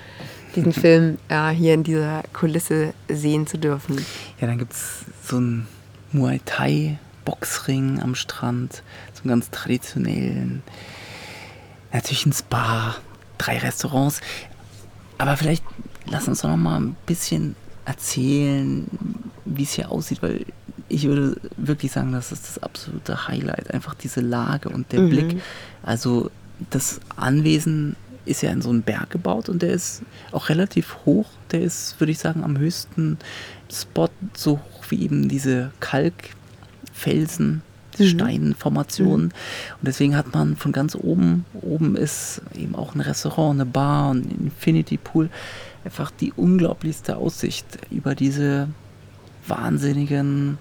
diesen 0.56 0.72
Film 0.72 1.18
äh, 1.28 1.50
hier 1.50 1.74
in 1.74 1.84
dieser 1.84 2.22
Kulisse 2.32 2.92
sehen 3.08 3.46
zu 3.46 3.56
dürfen. 3.56 4.04
Ja, 4.40 4.48
dann 4.48 4.58
gibt 4.58 4.72
es 4.72 5.04
so 5.24 5.36
einen 5.36 5.68
Muay 6.12 6.40
Thai 6.44 6.98
Boxring 7.24 8.00
am 8.00 8.14
Strand, 8.14 8.82
so 9.14 9.22
einen 9.22 9.30
ganz 9.30 9.50
traditionellen. 9.50 10.62
Natürlich 11.92 12.26
ein 12.26 12.32
Spa, 12.32 12.96
drei 13.40 13.58
Restaurants. 13.58 14.20
Aber 15.18 15.36
vielleicht 15.36 15.64
lass 16.06 16.28
uns 16.28 16.42
doch 16.42 16.50
noch 16.50 16.56
mal 16.56 16.80
ein 16.80 16.96
bisschen 17.06 17.56
erzählen, 17.84 18.86
wie 19.44 19.62
es 19.62 19.72
hier 19.72 19.90
aussieht, 19.90 20.22
weil 20.22 20.44
ich 20.88 21.04
würde 21.04 21.40
wirklich 21.56 21.92
sagen, 21.92 22.12
das 22.12 22.32
ist 22.32 22.48
das 22.48 22.62
absolute 22.62 23.28
Highlight. 23.28 23.72
Einfach 23.72 23.94
diese 23.94 24.20
Lage 24.20 24.68
und 24.68 24.90
der 24.92 25.02
Blick. 25.02 25.40
Also 25.82 26.30
das 26.70 27.00
Anwesen 27.16 27.96
ist 28.24 28.42
ja 28.42 28.50
in 28.50 28.60
so 28.60 28.70
einen 28.70 28.82
Berg 28.82 29.10
gebaut 29.10 29.48
und 29.48 29.62
der 29.62 29.70
ist 29.70 30.02
auch 30.32 30.48
relativ 30.48 30.96
hoch. 31.06 31.26
Der 31.52 31.62
ist, 31.62 31.98
würde 32.00 32.12
ich 32.12 32.18
sagen, 32.18 32.44
am 32.44 32.58
höchsten 32.58 33.18
Spot, 33.72 34.10
so 34.34 34.58
hoch 34.58 34.84
wie 34.88 35.02
eben 35.02 35.28
diese 35.28 35.70
Kalkfelsen, 35.80 37.62
diese 37.98 38.10
Steinformationen. 38.10 39.26
Und 39.26 39.32
deswegen 39.82 40.16
hat 40.16 40.32
man 40.32 40.56
von 40.56 40.72
ganz 40.72 40.94
oben, 40.94 41.44
oben 41.60 41.96
ist 41.96 42.42
eben 42.54 42.74
auch 42.74 42.94
ein 42.94 43.00
Restaurant, 43.00 43.60
eine 43.60 43.66
Bar 43.66 44.10
und 44.10 44.26
ein 44.26 44.46
Infinity 44.46 44.96
Pool, 44.96 45.30
einfach 45.84 46.10
die 46.10 46.32
unglaublichste 46.32 47.16
Aussicht 47.16 47.66
über 47.90 48.14
diese 48.14 48.68
wahnsinnigen 49.46 50.58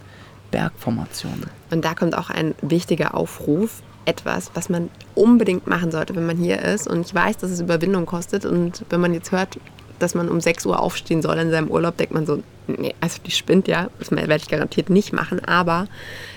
Bergformationen. 0.52 1.46
Und 1.70 1.86
da 1.86 1.94
kommt 1.94 2.18
auch 2.18 2.30
ein 2.30 2.56
wichtiger 2.62 3.16
Aufruf. 3.16 3.82
Etwas, 4.06 4.52
was 4.56 4.70
man 4.70 4.90
unbedingt 5.14 5.68
machen 5.68 5.92
sollte, 5.92 6.16
wenn 6.16 6.26
man 6.26 6.38
hier 6.38 6.62
ist. 6.64 6.88
Und 6.88 7.06
ich 7.06 7.14
weiß, 7.14 7.38
dass 7.38 7.52
es 7.52 7.60
Überwindung 7.60 8.08
kostet. 8.08 8.44
Und 8.46 8.84
wenn 8.90 9.02
man 9.02 9.14
jetzt 9.14 9.32
hört, 9.32 9.60
dass 10.00 10.16
man 10.16 10.30
um 10.30 10.42
6 10.42 10.66
Uhr 10.66 10.80
aufstehen 10.80 11.22
soll 11.22 11.38
in 11.38 11.52
seinem 11.52 11.70
Urlaub, 11.70 11.98
denkt 11.98 12.14
man 12.14 12.26
so, 12.26 12.42
nee, 12.68 12.94
also 13.02 13.20
die 13.26 13.32
spinnt 13.32 13.68
ja. 13.68 13.90
Das 14.00 14.12
werde 14.12 14.36
ich 14.36 14.48
garantiert 14.48 14.90
nicht 14.90 15.14
machen. 15.14 15.44
Aber 15.46 15.88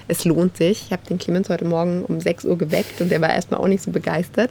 es 0.08 0.24
lohnt 0.24 0.56
sich. 0.56 0.86
Ich 0.86 0.92
habe 0.92 1.06
den 1.08 1.18
Clemens 1.18 1.48
heute 1.48 1.64
Morgen 1.64 2.04
um 2.04 2.20
6 2.20 2.44
Uhr 2.44 2.58
geweckt 2.58 3.00
und 3.00 3.10
der 3.10 3.20
war 3.20 3.30
erstmal 3.32 3.60
auch 3.60 3.68
nicht 3.68 3.82
so 3.82 3.90
begeistert. 3.90 4.50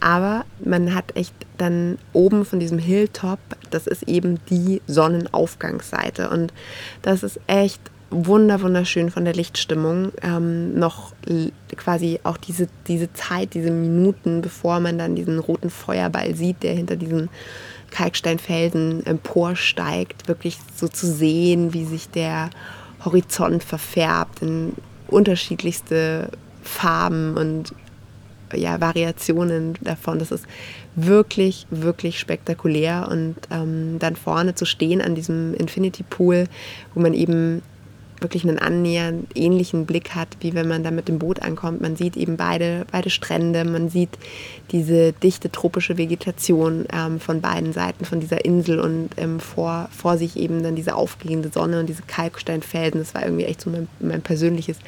Aber 0.00 0.44
man 0.64 0.94
hat 0.94 1.16
echt 1.16 1.34
dann 1.58 1.98
oben 2.12 2.44
von 2.44 2.60
diesem 2.60 2.78
Hilltop, 2.78 3.38
das 3.70 3.86
ist 3.86 4.04
eben 4.04 4.38
die 4.48 4.82
Sonnenaufgangsseite. 4.86 6.30
Und 6.30 6.52
das 7.02 7.22
ist 7.22 7.40
echt 7.46 7.80
wunder 8.10 8.60
wunderschön 8.60 9.10
von 9.10 9.24
der 9.24 9.34
Lichtstimmung 9.34 10.10
ähm, 10.22 10.76
noch 10.76 11.12
quasi 11.76 12.18
auch 12.24 12.36
diese, 12.36 12.66
diese 12.88 13.12
Zeit, 13.12 13.54
diese 13.54 13.70
Minuten, 13.70 14.42
bevor 14.42 14.80
man 14.80 14.98
dann 14.98 15.14
diesen 15.14 15.38
roten 15.38 15.70
Feuerball 15.70 16.34
sieht, 16.34 16.64
der 16.64 16.74
hinter 16.74 16.96
diesen 16.96 17.28
Kalksteinfelsen 17.90 19.04
emporsteigt, 19.04 20.28
wirklich 20.28 20.58
so 20.74 20.88
zu 20.88 21.06
sehen, 21.06 21.72
wie 21.72 21.84
sich 21.84 22.08
der 22.08 22.50
Horizont 23.04 23.64
verfärbt 23.64 24.42
in 24.42 24.72
unterschiedlichste 25.08 26.30
Farben 26.62 27.36
und 27.36 27.74
ja, 28.54 28.80
Variationen 28.80 29.74
davon. 29.80 30.18
Das 30.18 30.30
ist 30.30 30.46
wirklich, 30.96 31.66
wirklich 31.70 32.18
spektakulär. 32.18 33.08
Und 33.10 33.36
ähm, 33.50 33.98
dann 33.98 34.16
vorne 34.16 34.54
zu 34.54 34.64
stehen 34.64 35.00
an 35.00 35.14
diesem 35.14 35.54
Infinity 35.54 36.02
Pool, 36.02 36.46
wo 36.94 37.00
man 37.00 37.14
eben 37.14 37.62
wirklich 38.20 38.44
einen 38.44 38.58
annähernd 38.58 39.26
ähnlichen 39.34 39.86
Blick 39.86 40.14
hat, 40.14 40.28
wie 40.40 40.54
wenn 40.54 40.68
man 40.68 40.82
da 40.82 40.90
mit 40.90 41.08
dem 41.08 41.18
Boot 41.18 41.42
ankommt. 41.42 41.80
Man 41.80 41.96
sieht 41.96 42.16
eben 42.16 42.36
beide, 42.36 42.86
beide 42.90 43.10
Strände, 43.10 43.64
man 43.64 43.88
sieht 43.88 44.10
diese 44.70 45.12
dichte 45.12 45.50
tropische 45.50 45.98
Vegetation 45.98 46.86
ähm, 46.92 47.20
von 47.20 47.40
beiden 47.40 47.72
Seiten 47.72 48.04
von 48.04 48.20
dieser 48.20 48.44
Insel 48.44 48.80
und 48.80 49.10
ähm, 49.16 49.40
vor, 49.40 49.88
vor 49.90 50.18
sich 50.18 50.36
eben 50.36 50.62
dann 50.62 50.76
diese 50.76 50.94
aufgehende 50.94 51.50
Sonne 51.52 51.80
und 51.80 51.88
diese 51.88 52.02
Kalksteinfelsen. 52.02 53.00
Das 53.00 53.14
war 53.14 53.24
irgendwie 53.24 53.44
echt 53.44 53.60
so 53.60 53.70
mein, 53.70 53.88
mein 54.00 54.22
persönliches 54.22 54.78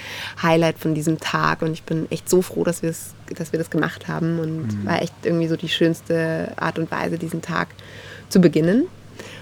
Highlight 0.43 0.79
von 0.79 0.95
diesem 0.95 1.19
Tag 1.19 1.63
und 1.63 1.73
ich 1.73 1.83
bin 1.83 2.07
echt 2.11 2.29
so 2.29 2.43
froh, 2.43 2.65
dass 2.65 2.83
wir 2.83 2.91
es 2.91 3.15
dass 3.39 3.53
wir 3.53 3.59
das 3.59 3.71
gemacht 3.71 4.09
haben 4.09 4.39
und 4.41 4.85
war 4.85 5.01
echt 5.01 5.15
irgendwie 5.23 5.49
so 5.49 5.57
die 5.57 5.69
schönste 5.69 6.53
Art 6.57 6.79
und 6.79 6.91
Weise, 6.91 7.19
diesen 7.19 7.41
Tag 7.41 7.69
zu 8.29 8.41
beginnen. 8.41 8.89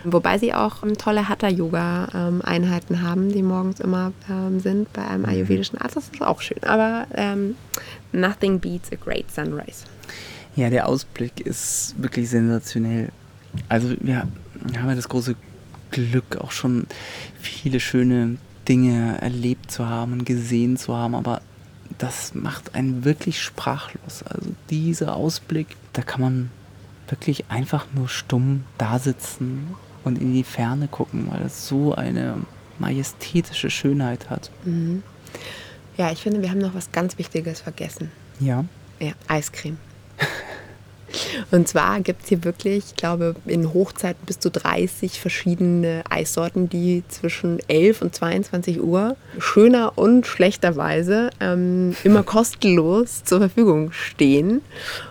Wobei 0.05 0.39
sie 0.39 0.55
auch 0.55 0.83
ähm, 0.83 0.97
tolle 0.97 1.29
Hatha-Yoga-Einheiten 1.29 3.03
haben, 3.03 3.31
die 3.33 3.43
morgens 3.43 3.81
immer 3.81 4.13
ähm, 4.29 4.61
sind 4.61 4.93
bei 4.93 5.07
einem 5.07 5.25
ayurvedischen 5.25 5.79
Arzt. 5.79 5.97
Das 5.97 6.09
ist 6.09 6.23
auch 6.23 6.41
schön. 6.41 6.63
Aber 6.63 7.07
ähm, 7.15 7.57
nothing 8.13 8.61
beats 8.61 8.91
a 8.93 8.97
great 8.97 9.31
sunrise. 9.31 9.85
Ja, 10.57 10.71
der 10.71 10.89
Ausblick 10.89 11.41
ist 11.41 11.95
wirklich 11.99 12.29
sensationell. 12.31 13.11
Also 13.69 13.95
wir 14.01 14.21
haben 14.21 14.89
ja 14.89 14.95
das 14.95 15.09
große 15.09 15.37
Glück, 15.91 16.37
auch 16.37 16.53
schon 16.53 16.87
viele 17.41 17.81
schöne 17.81 18.37
Dinge 18.69 19.21
erlebt 19.21 19.71
zu 19.71 19.89
haben 19.89 20.13
und 20.13 20.25
gesehen 20.25 20.77
zu 20.77 20.97
haben, 20.97 21.15
aber 21.15 21.43
das 21.99 22.35
macht 22.35 22.75
einen 22.75 23.05
wirklich 23.05 23.43
sprachlos. 23.43 24.23
Also 24.23 24.51
dieser 24.71 25.17
Ausblick, 25.17 25.77
da 25.93 26.03
kann 26.03 26.21
man 26.21 26.51
wirklich 27.09 27.47
einfach 27.49 27.87
nur 27.93 28.09
stumm 28.09 28.65
da 28.79 28.99
sitzen 28.99 29.75
und 30.05 30.21
in 30.21 30.33
die 30.33 30.45
Ferne 30.45 30.89
gucken, 30.89 31.29
weil 31.31 31.43
es 31.43 31.67
so 31.67 31.95
eine 31.95 32.37
majestätische 32.79 33.71
Schönheit 33.71 34.31
hat. 34.31 34.51
Ja, 35.97 36.11
ich 36.11 36.23
finde, 36.23 36.43
wir 36.43 36.51
haben 36.51 36.59
noch 36.59 36.75
was 36.75 36.93
ganz 36.93 37.19
Wichtiges 37.19 37.61
vergessen. 37.61 38.11
Ja. 38.39 38.65
Ja, 38.99 39.13
Eiscreme. 39.29 39.79
Und 41.51 41.69
zwar 41.69 42.01
gibt 42.01 42.23
es 42.23 42.29
hier 42.29 42.45
wirklich, 42.45 42.85
ich 42.87 42.97
glaube, 42.97 43.35
in 43.45 43.73
Hochzeiten 43.73 44.25
bis 44.27 44.39
zu 44.39 44.51
30 44.51 45.21
verschiedene 45.21 46.03
Eissorten, 46.09 46.69
die 46.69 47.03
zwischen 47.09 47.59
11 47.69 48.03
und 48.03 48.15
22 48.15 48.81
Uhr 48.81 49.17
schöner 49.39 49.99
und 49.99 50.27
schlechterweise 50.27 51.31
ähm, 51.41 51.97
immer 52.05 52.23
kostenlos 52.25 53.25
zur 53.25 53.41
Verfügung 53.41 53.93
stehen. 53.93 54.63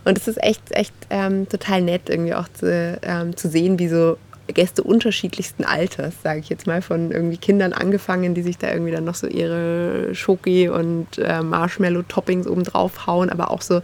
Und 0.06 0.17
es 0.17 0.28
ist 0.28 0.41
echt, 0.41 0.71
echt 0.71 0.93
ähm, 1.10 1.47
total 1.49 1.82
nett, 1.82 2.10
irgendwie 2.10 2.34
auch 2.34 2.47
zu, 2.47 2.99
ähm, 3.02 3.36
zu 3.36 3.49
sehen, 3.49 3.80
wie 3.80 3.89
so 3.89 4.17
Gäste 4.53 4.83
unterschiedlichsten 4.83 5.63
Alters, 5.63 6.13
sage 6.23 6.39
ich 6.39 6.49
jetzt 6.49 6.67
mal, 6.67 6.81
von 6.81 7.12
irgendwie 7.12 7.38
Kindern 7.38 7.73
angefangen, 7.73 8.33
die 8.33 8.41
sich 8.41 8.57
da 8.57 8.71
irgendwie 8.71 8.91
dann 8.91 9.03
noch 9.03 9.15
so 9.15 9.27
ihre 9.27 10.13
Schoki 10.15 10.69
und 10.69 11.17
äh, 11.17 11.41
Marshmallow-Toppings 11.41 12.47
oben 12.47 12.63
drauf 12.63 13.07
hauen, 13.07 13.29
aber 13.29 13.51
auch 13.51 13.62
so 13.62 13.81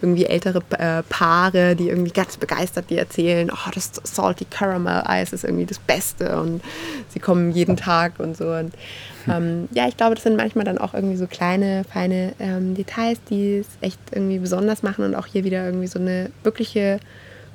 irgendwie 0.00 0.26
ältere 0.26 0.62
äh, 0.78 1.02
Paare, 1.08 1.76
die 1.76 1.88
irgendwie 1.88 2.12
ganz 2.12 2.36
begeistert 2.36 2.86
die 2.90 2.98
erzählen, 2.98 3.50
oh, 3.52 3.70
das 3.74 3.92
Salty 4.04 4.44
Caramel 4.44 5.02
Eis 5.04 5.32
ist 5.32 5.44
irgendwie 5.44 5.66
das 5.66 5.78
Beste 5.78 6.40
und 6.40 6.62
sie 7.08 7.18
kommen 7.18 7.50
jeden 7.50 7.76
Tag 7.76 8.18
und 8.18 8.36
so. 8.36 8.48
Und 8.48 8.74
ähm, 9.28 9.68
ja, 9.72 9.88
ich 9.88 9.96
glaube, 9.96 10.14
das 10.14 10.24
sind 10.24 10.36
manchmal 10.36 10.64
dann 10.64 10.78
auch 10.78 10.94
irgendwie 10.94 11.16
so 11.16 11.26
kleine, 11.26 11.84
feine 11.84 12.32
ähm, 12.38 12.74
Details, 12.74 13.18
die 13.28 13.58
es 13.58 13.66
echt 13.80 13.98
irgendwie 14.12 14.38
besonders 14.38 14.82
machen 14.82 15.04
und 15.04 15.14
auch 15.14 15.26
hier 15.26 15.44
wieder 15.44 15.64
irgendwie 15.64 15.88
so 15.88 15.98
eine 15.98 16.30
wirkliche 16.42 17.00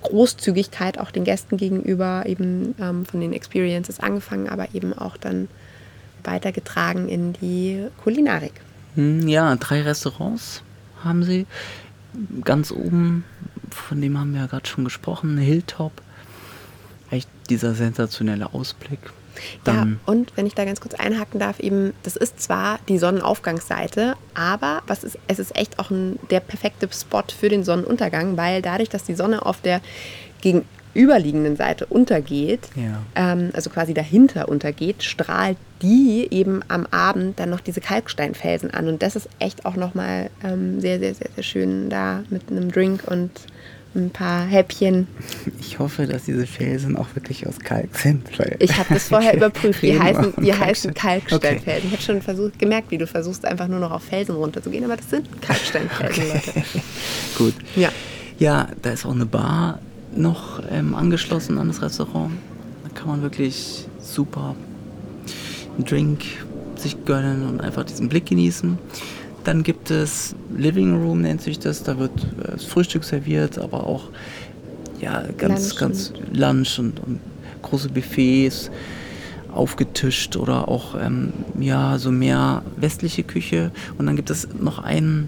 Großzügigkeit 0.02 1.00
auch 1.00 1.12
den 1.12 1.24
Gästen 1.24 1.58
gegenüber, 1.58 2.24
eben 2.26 2.76
ähm, 2.80 3.06
von 3.06 3.22
den 3.22 3.34
Experiences 3.34 4.00
angefangen, 4.00 4.50
aber 4.50 4.74
eben 4.74 4.94
auch 4.94 5.18
dann 5.18 5.48
weitergetragen 6.24 7.10
in 7.10 7.34
die 7.34 7.88
Kulinarik. 8.04 8.54
Hm, 8.96 9.28
Ja, 9.28 9.56
drei 9.56 9.82
Restaurants 9.82 10.64
haben 11.04 11.24
sie. 11.24 11.46
Ganz 12.44 12.72
oben, 12.72 13.24
von 13.70 14.02
dem 14.02 14.18
haben 14.18 14.34
wir 14.34 14.42
ja 14.42 14.48
gerade 14.48 14.68
schon 14.68 14.84
gesprochen, 14.84 15.38
Hilltop. 15.38 15.94
Echt 17.10 17.30
dieser 17.50 17.74
sensationelle 17.74 18.54
Ausblick. 18.54 19.00
Ja, 19.66 19.88
und 20.06 20.34
wenn 20.36 20.46
ich 20.46 20.56
da 20.56 20.66
ganz 20.66 20.82
kurz 20.82 20.94
einhaken 20.94 21.40
darf, 21.40 21.60
eben, 21.60 21.94
das 22.04 22.16
ist 22.16 22.40
zwar 22.42 22.80
die 22.88 22.98
Sonnenaufgangsseite, 22.98 24.16
aber 24.34 24.82
was 24.88 25.04
ist, 25.04 25.18
es 25.28 25.40
ist 25.40 25.56
echt 25.56 25.80
auch 25.80 25.90
ein, 25.90 26.20
der 26.30 26.40
perfekte 26.40 26.88
Spot 26.92 27.24
für 27.38 27.50
den 27.50 27.64
Sonnenuntergang, 27.64 28.38
weil 28.38 28.62
dadurch, 28.62 28.90
dass 28.90 29.04
die 29.04 29.16
Sonne 29.16 29.46
auf 29.46 29.62
der 29.62 29.82
gegenüberliegenden 30.42 31.56
Seite 31.56 31.86
untergeht, 31.86 32.70
Ja. 32.76 33.02
ähm, 33.16 33.52
also 33.54 33.70
quasi 33.70 33.94
dahinter 33.94 34.50
untergeht, 34.50 35.04
strahlt 35.04 35.58
die 35.82 36.28
eben 36.30 36.62
am 36.68 36.86
Abend 36.92 37.40
dann 37.40 37.50
noch 37.50 37.60
diese 37.62 37.82
Kalksteinfelsen 37.82 38.72
an. 38.72 38.88
Und 38.88 39.02
das 39.02 39.16
ist 39.16 39.28
echt 39.40 39.66
auch 39.66 39.76
nochmal 39.76 40.30
ähm, 40.44 40.80
sehr, 40.80 41.00
sehr, 41.00 41.16
sehr, 41.16 41.30
sehr 41.34 41.44
schön 41.44 41.90
da 41.90 42.24
mit 42.30 42.52
einem 42.52 42.72
Drink 42.72 43.04
und 43.10 43.32
ein 43.94 44.10
paar 44.10 44.46
Häppchen. 44.46 45.08
Ich 45.60 45.80
hoffe, 45.80 46.08
dass 46.08 46.24
diese 46.24 46.48
Felsen 46.48 46.96
auch 46.96 47.14
wirklich 47.14 47.46
aus 47.48 47.60
Kalk 47.60 47.98
sind. 47.98 48.28
ich 48.60 48.78
habe 48.78 48.94
das 48.94 49.08
vorher 49.10 49.36
überprüft. 49.36 49.82
Die 49.82 50.00
heißen, 50.00 50.34
die 50.38 50.54
heißen 50.54 50.94
Kalksteinfelsen. 50.94 51.62
Okay. 51.62 51.82
Ich 51.84 51.92
habe 51.92 52.02
schon 52.02 52.22
versucht, 52.22 52.58
gemerkt, 52.58 52.92
wie 52.92 52.98
du 52.98 53.08
versuchst, 53.08 53.46
einfach 53.46 53.68
nur 53.68 53.80
noch 53.80 53.92
auf 53.92 54.04
Felsen 54.04 54.36
runterzugehen, 54.36 54.86
aber 54.86 54.98
das 54.98 55.10
sind 55.10 55.42
Kalksteinfelsen, 55.42 56.24
okay. 56.24 56.42
Leute. 56.56 56.66
Gut. 57.38 57.56
Ja. 57.76 57.90
Ja, 58.40 58.70
da 58.82 58.92
ist 58.92 59.06
auch 59.06 59.12
eine 59.12 59.26
Bar 59.26 59.80
noch 60.16 60.62
ähm, 60.72 60.96
angeschlossen 60.96 61.58
an 61.58 61.68
das 61.68 61.82
Restaurant. 61.82 62.32
Da 62.84 62.90
kann 62.94 63.08
man 63.08 63.22
wirklich 63.22 63.88
super 64.00 64.56
einen 65.76 65.86
Drink 65.86 66.24
sich 66.76 67.06
gönnen 67.06 67.48
und 67.48 67.62
einfach 67.62 67.84
diesen 67.84 68.10
Blick 68.10 68.26
genießen. 68.26 68.78
Dann 69.44 69.64
gibt 69.64 69.90
es 69.90 70.36
Living 70.56 71.02
Room, 71.02 71.22
nennt 71.22 71.42
sich 71.42 71.60
das. 71.60 71.84
Da 71.84 71.98
wird 71.98 72.12
äh, 72.44 72.52
das 72.54 72.66
Frühstück 72.66 73.04
serviert, 73.04 73.58
aber 73.58 73.88
auch 73.88 74.10
ja, 75.00 75.24
ganz, 75.38 75.70
Lunch. 75.70 75.80
ganz 75.80 76.14
Lunch 76.32 76.80
und, 76.80 77.00
und 77.00 77.20
große 77.62 77.90
Buffets 77.90 78.70
aufgetischt 79.52 80.38
oder 80.38 80.68
auch 80.68 80.96
ähm, 80.96 81.34
ja, 81.60 81.98
so 81.98 82.12
mehr 82.12 82.62
westliche 82.78 83.24
Küche. 83.24 83.72
Und 83.98 84.06
dann 84.06 84.16
gibt 84.16 84.30
es 84.30 84.48
noch 84.60 84.80
ein 84.80 85.28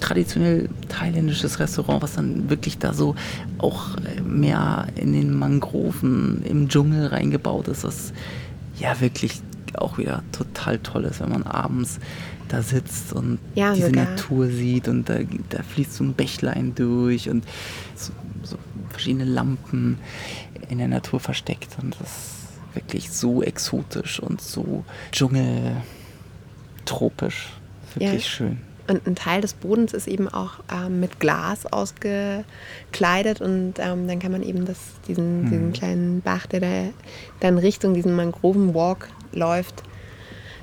traditionell 0.00 0.68
thailändisches 0.88 1.58
Restaurant, 1.58 2.02
was 2.02 2.14
dann 2.14 2.48
wirklich 2.48 2.78
da 2.78 2.94
so 2.94 3.14
auch 3.58 3.96
äh, 3.96 4.20
mehr 4.20 4.86
in 4.96 5.12
den 5.12 5.34
Mangroven 5.34 6.42
im 6.44 6.68
Dschungel 6.68 7.06
reingebaut 7.06 7.68
ist, 7.68 7.84
was 7.84 8.12
ja 8.78 9.00
wirklich 9.00 9.40
auch 9.74 9.98
wieder 9.98 10.22
total 10.32 10.78
toll 10.78 11.04
ist, 11.04 11.20
wenn 11.20 11.30
man 11.30 11.42
abends 11.44 12.00
da 12.50 12.62
sitzt 12.62 13.12
und 13.12 13.38
ja, 13.54 13.74
diese 13.74 13.88
sogar. 13.88 14.06
Natur 14.06 14.46
sieht 14.48 14.88
und 14.88 15.06
da, 15.08 15.18
da, 15.48 15.62
fließt 15.62 15.94
so 15.94 16.02
ein 16.04 16.14
Bächlein 16.14 16.74
durch 16.74 17.30
und 17.30 17.44
so, 17.94 18.12
so, 18.42 18.56
verschiedene 18.90 19.24
Lampen 19.24 19.98
in 20.68 20.78
der 20.78 20.88
Natur 20.88 21.20
versteckt 21.20 21.76
und 21.80 21.94
das 22.00 22.08
ist 22.08 22.48
wirklich 22.74 23.12
so 23.12 23.40
exotisch 23.42 24.18
und 24.20 24.40
so 24.40 24.84
dschungeltropisch. 25.12 27.50
Wirklich 27.94 28.24
ja. 28.24 28.30
schön. 28.30 28.58
Und 28.88 29.06
ein 29.06 29.14
Teil 29.14 29.40
des 29.40 29.54
Bodens 29.54 29.92
ist 29.92 30.08
eben 30.08 30.28
auch 30.28 30.54
ähm, 30.72 30.98
mit 30.98 31.20
Glas 31.20 31.66
ausgekleidet 31.66 33.40
und 33.40 33.74
ähm, 33.78 34.08
dann 34.08 34.18
kann 34.18 34.32
man 34.32 34.42
eben 34.42 34.64
das, 34.64 34.78
diesen, 35.06 35.42
mhm. 35.42 35.50
diesen 35.50 35.72
kleinen 35.72 36.20
Bach, 36.22 36.46
der 36.46 36.58
da 36.60 36.88
dann 37.38 37.58
Richtung 37.58 37.94
diesen 37.94 38.16
Mangrovenwalk 38.16 39.08
läuft, 39.32 39.84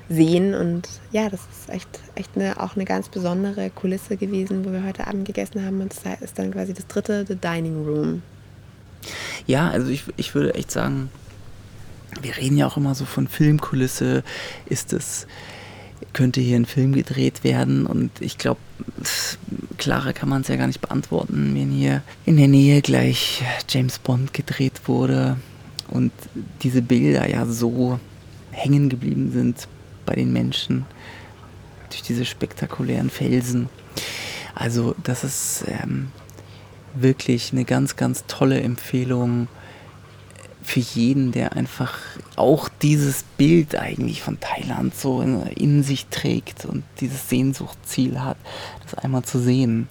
sehen. 0.08 0.54
Und 0.54 0.88
ja, 1.12 1.28
das 1.28 1.40
ist 1.40 1.68
echt, 1.68 1.88
echt 2.14 2.30
eine, 2.34 2.60
auch 2.60 2.76
eine 2.76 2.84
ganz 2.84 3.08
besondere 3.08 3.70
Kulisse 3.70 4.16
gewesen, 4.16 4.64
wo 4.64 4.72
wir 4.72 4.84
heute 4.84 5.06
Abend 5.06 5.26
gegessen 5.26 5.64
haben. 5.64 5.80
Und 5.80 5.94
das 5.94 6.20
ist 6.20 6.38
dann 6.38 6.52
quasi 6.52 6.72
das 6.74 6.86
dritte, 6.86 7.24
The 7.26 7.36
Dining 7.36 7.84
Room. 7.84 8.22
Ja, 9.46 9.70
also 9.70 9.88
ich, 9.90 10.04
ich 10.16 10.34
würde 10.34 10.54
echt 10.54 10.70
sagen, 10.70 11.10
wir 12.20 12.36
reden 12.36 12.56
ja 12.56 12.66
auch 12.66 12.76
immer 12.76 12.94
so 12.94 13.04
von 13.04 13.28
Filmkulisse. 13.28 14.24
Ist 14.66 14.92
es, 14.92 15.26
könnte 16.12 16.40
hier 16.40 16.56
ein 16.56 16.66
Film 16.66 16.92
gedreht 16.92 17.44
werden? 17.44 17.86
Und 17.86 18.10
ich 18.20 18.38
glaube, 18.38 18.60
klarer 19.76 20.12
kann 20.12 20.28
man 20.28 20.42
es 20.42 20.48
ja 20.48 20.56
gar 20.56 20.66
nicht 20.66 20.80
beantworten, 20.80 21.54
wenn 21.54 21.70
hier 21.70 22.02
in 22.24 22.36
der 22.36 22.48
Nähe 22.48 22.82
gleich 22.82 23.42
James 23.68 23.98
Bond 23.98 24.32
gedreht 24.32 24.82
wurde 24.86 25.36
und 25.88 26.12
diese 26.62 26.82
Bilder 26.82 27.28
ja 27.28 27.46
so 27.46 28.00
hängen 28.50 28.88
geblieben 28.88 29.30
sind 29.32 29.68
bei 30.08 30.14
den 30.14 30.32
Menschen 30.32 30.86
durch 31.90 32.02
diese 32.02 32.24
spektakulären 32.24 33.10
Felsen. 33.10 33.68
Also 34.54 34.94
das 35.04 35.22
ist 35.22 35.64
ähm, 35.68 36.10
wirklich 36.94 37.52
eine 37.52 37.66
ganz, 37.66 37.96
ganz 37.96 38.24
tolle 38.26 38.60
Empfehlung 38.60 39.48
für 40.62 40.80
jeden, 40.80 41.30
der 41.32 41.52
einfach 41.52 41.98
auch 42.36 42.70
dieses 42.80 43.22
Bild 43.36 43.76
eigentlich 43.76 44.22
von 44.22 44.40
Thailand 44.40 44.94
so 44.94 45.20
in, 45.20 45.42
in 45.48 45.82
sich 45.82 46.06
trägt 46.06 46.64
und 46.64 46.84
dieses 47.00 47.28
Sehnsuchtsziel 47.28 48.20
hat, 48.20 48.38
das 48.82 48.94
einmal 48.94 49.24
zu 49.24 49.38
sehen. 49.38 49.88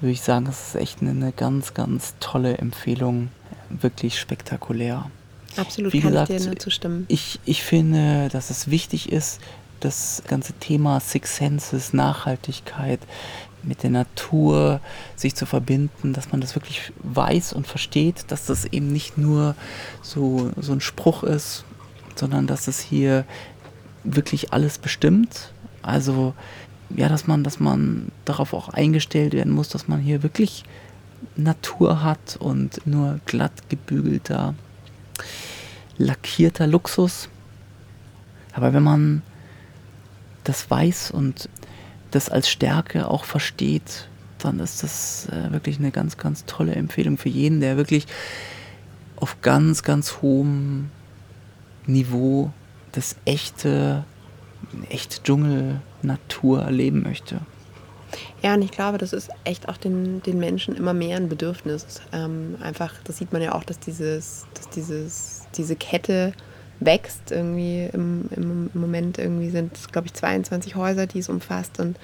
Würde 0.00 0.12
ich 0.12 0.22
sagen, 0.22 0.46
es 0.46 0.68
ist 0.68 0.74
echt 0.76 1.02
eine, 1.02 1.10
eine 1.10 1.32
ganz, 1.32 1.74
ganz 1.74 2.14
tolle 2.18 2.56
Empfehlung. 2.56 3.28
Wirklich 3.68 4.18
spektakulär. 4.18 5.10
Absolut, 5.56 5.92
Wie 5.92 6.00
kann 6.00 6.10
gesagt, 6.10 6.30
ich 6.30 6.38
dir 6.38 6.46
nur 6.46 6.58
zustimmen. 6.58 7.04
Ich, 7.08 7.40
ich 7.44 7.62
finde, 7.62 8.28
dass 8.30 8.50
es 8.50 8.70
wichtig 8.70 9.12
ist, 9.12 9.40
das 9.80 10.22
ganze 10.26 10.52
Thema 10.54 11.00
Six 11.00 11.36
Senses, 11.36 11.92
Nachhaltigkeit 11.92 13.00
mit 13.62 13.82
der 13.82 13.90
Natur 13.90 14.80
sich 15.16 15.34
zu 15.34 15.46
verbinden, 15.46 16.12
dass 16.12 16.32
man 16.32 16.40
das 16.40 16.54
wirklich 16.54 16.92
weiß 17.02 17.52
und 17.52 17.66
versteht, 17.66 18.24
dass 18.28 18.46
das 18.46 18.64
eben 18.66 18.92
nicht 18.92 19.18
nur 19.18 19.54
so, 20.02 20.50
so 20.56 20.72
ein 20.72 20.80
Spruch 20.80 21.22
ist, 21.22 21.64
sondern 22.14 22.46
dass 22.46 22.68
es 22.68 22.80
hier 22.80 23.24
wirklich 24.04 24.52
alles 24.52 24.78
bestimmt. 24.78 25.52
Also 25.82 26.34
ja, 26.94 27.08
dass 27.08 27.26
man, 27.26 27.42
dass 27.42 27.60
man 27.60 28.12
darauf 28.24 28.52
auch 28.52 28.68
eingestellt 28.68 29.32
werden 29.32 29.52
muss, 29.52 29.68
dass 29.68 29.88
man 29.88 30.00
hier 30.00 30.22
wirklich 30.22 30.64
Natur 31.36 32.02
hat 32.02 32.36
und 32.38 32.86
nur 32.86 33.20
glatt 33.24 33.68
gebügelter 33.68 34.54
lackierter 35.98 36.66
Luxus. 36.66 37.28
Aber 38.52 38.72
wenn 38.72 38.82
man 38.82 39.22
das 40.44 40.70
weiß 40.70 41.10
und 41.10 41.48
das 42.10 42.28
als 42.28 42.48
Stärke 42.48 43.08
auch 43.08 43.24
versteht, 43.24 44.08
dann 44.38 44.60
ist 44.60 44.82
das 44.82 45.28
äh, 45.30 45.52
wirklich 45.52 45.78
eine 45.78 45.90
ganz, 45.90 46.16
ganz 46.16 46.44
tolle 46.44 46.74
Empfehlung 46.74 47.18
für 47.18 47.30
jeden, 47.30 47.60
der 47.60 47.76
wirklich 47.76 48.06
auf 49.16 49.40
ganz, 49.40 49.82
ganz 49.82 50.20
hohem 50.22 50.90
Niveau 51.86 52.52
das 52.92 53.16
echte, 53.24 54.04
echte 54.90 55.22
Dschungel-Natur 55.22 56.62
erleben 56.62 57.02
möchte. 57.02 57.40
Ja, 58.42 58.54
und 58.54 58.62
ich 58.62 58.70
glaube, 58.70 58.98
das 58.98 59.12
ist 59.12 59.30
echt 59.44 59.68
auch 59.68 59.76
den, 59.76 60.22
den 60.22 60.38
Menschen 60.38 60.76
immer 60.76 60.92
mehr 60.92 61.16
ein 61.16 61.28
Bedürfnis. 61.28 62.00
Ähm, 62.12 62.56
einfach, 62.60 62.92
das 63.04 63.18
sieht 63.18 63.32
man 63.32 63.42
ja 63.42 63.54
auch, 63.54 63.64
dass 63.64 63.80
dieses, 63.80 64.46
dass 64.54 64.68
dieses 64.68 65.43
diese 65.56 65.76
Kette 65.76 66.32
wächst. 66.80 67.30
Irgendwie 67.30 67.88
im, 67.92 68.28
im 68.34 68.70
Moment 68.74 69.18
irgendwie 69.18 69.50
sind 69.50 69.76
es, 69.76 69.88
glaube 69.88 70.06
ich, 70.06 70.14
22 70.14 70.76
Häuser, 70.76 71.06
die 71.06 71.18
es 71.18 71.28
umfasst. 71.28 71.80
Und 71.80 71.98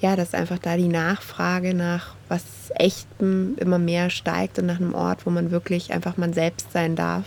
ja, 0.00 0.16
dass 0.16 0.34
einfach 0.34 0.58
da 0.58 0.76
die 0.76 0.88
Nachfrage 0.88 1.74
nach 1.74 2.14
was 2.28 2.44
Echtem 2.74 3.56
immer 3.58 3.78
mehr 3.78 4.10
steigt 4.10 4.58
und 4.58 4.66
nach 4.66 4.80
einem 4.80 4.94
Ort, 4.94 5.26
wo 5.26 5.30
man 5.30 5.50
wirklich 5.50 5.92
einfach 5.92 6.16
man 6.16 6.32
selbst 6.32 6.72
sein 6.72 6.96
darf. 6.96 7.24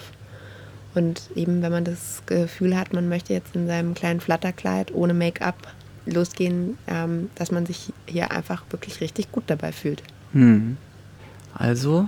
Und 0.96 1.30
eben, 1.36 1.62
wenn 1.62 1.72
man 1.72 1.84
das 1.84 2.24
Gefühl 2.26 2.78
hat, 2.78 2.94
man 2.94 3.10
möchte 3.10 3.34
jetzt 3.34 3.56
in 3.56 3.68
seinem 3.68 3.94
kleinen 3.94 4.20
Flatterkleid 4.20 4.94
ohne 4.94 5.14
Make-up 5.14 5.74
losgehen, 6.06 6.78
ähm, 6.88 7.30
dass 7.36 7.52
man 7.52 7.66
sich 7.66 7.94
hier 8.06 8.32
einfach 8.32 8.64
wirklich 8.72 9.02
richtig 9.02 9.32
gut 9.32 9.44
dabei 9.48 9.72
fühlt. 9.72 10.02
Hm. 10.34 10.78
Also, 11.54 12.08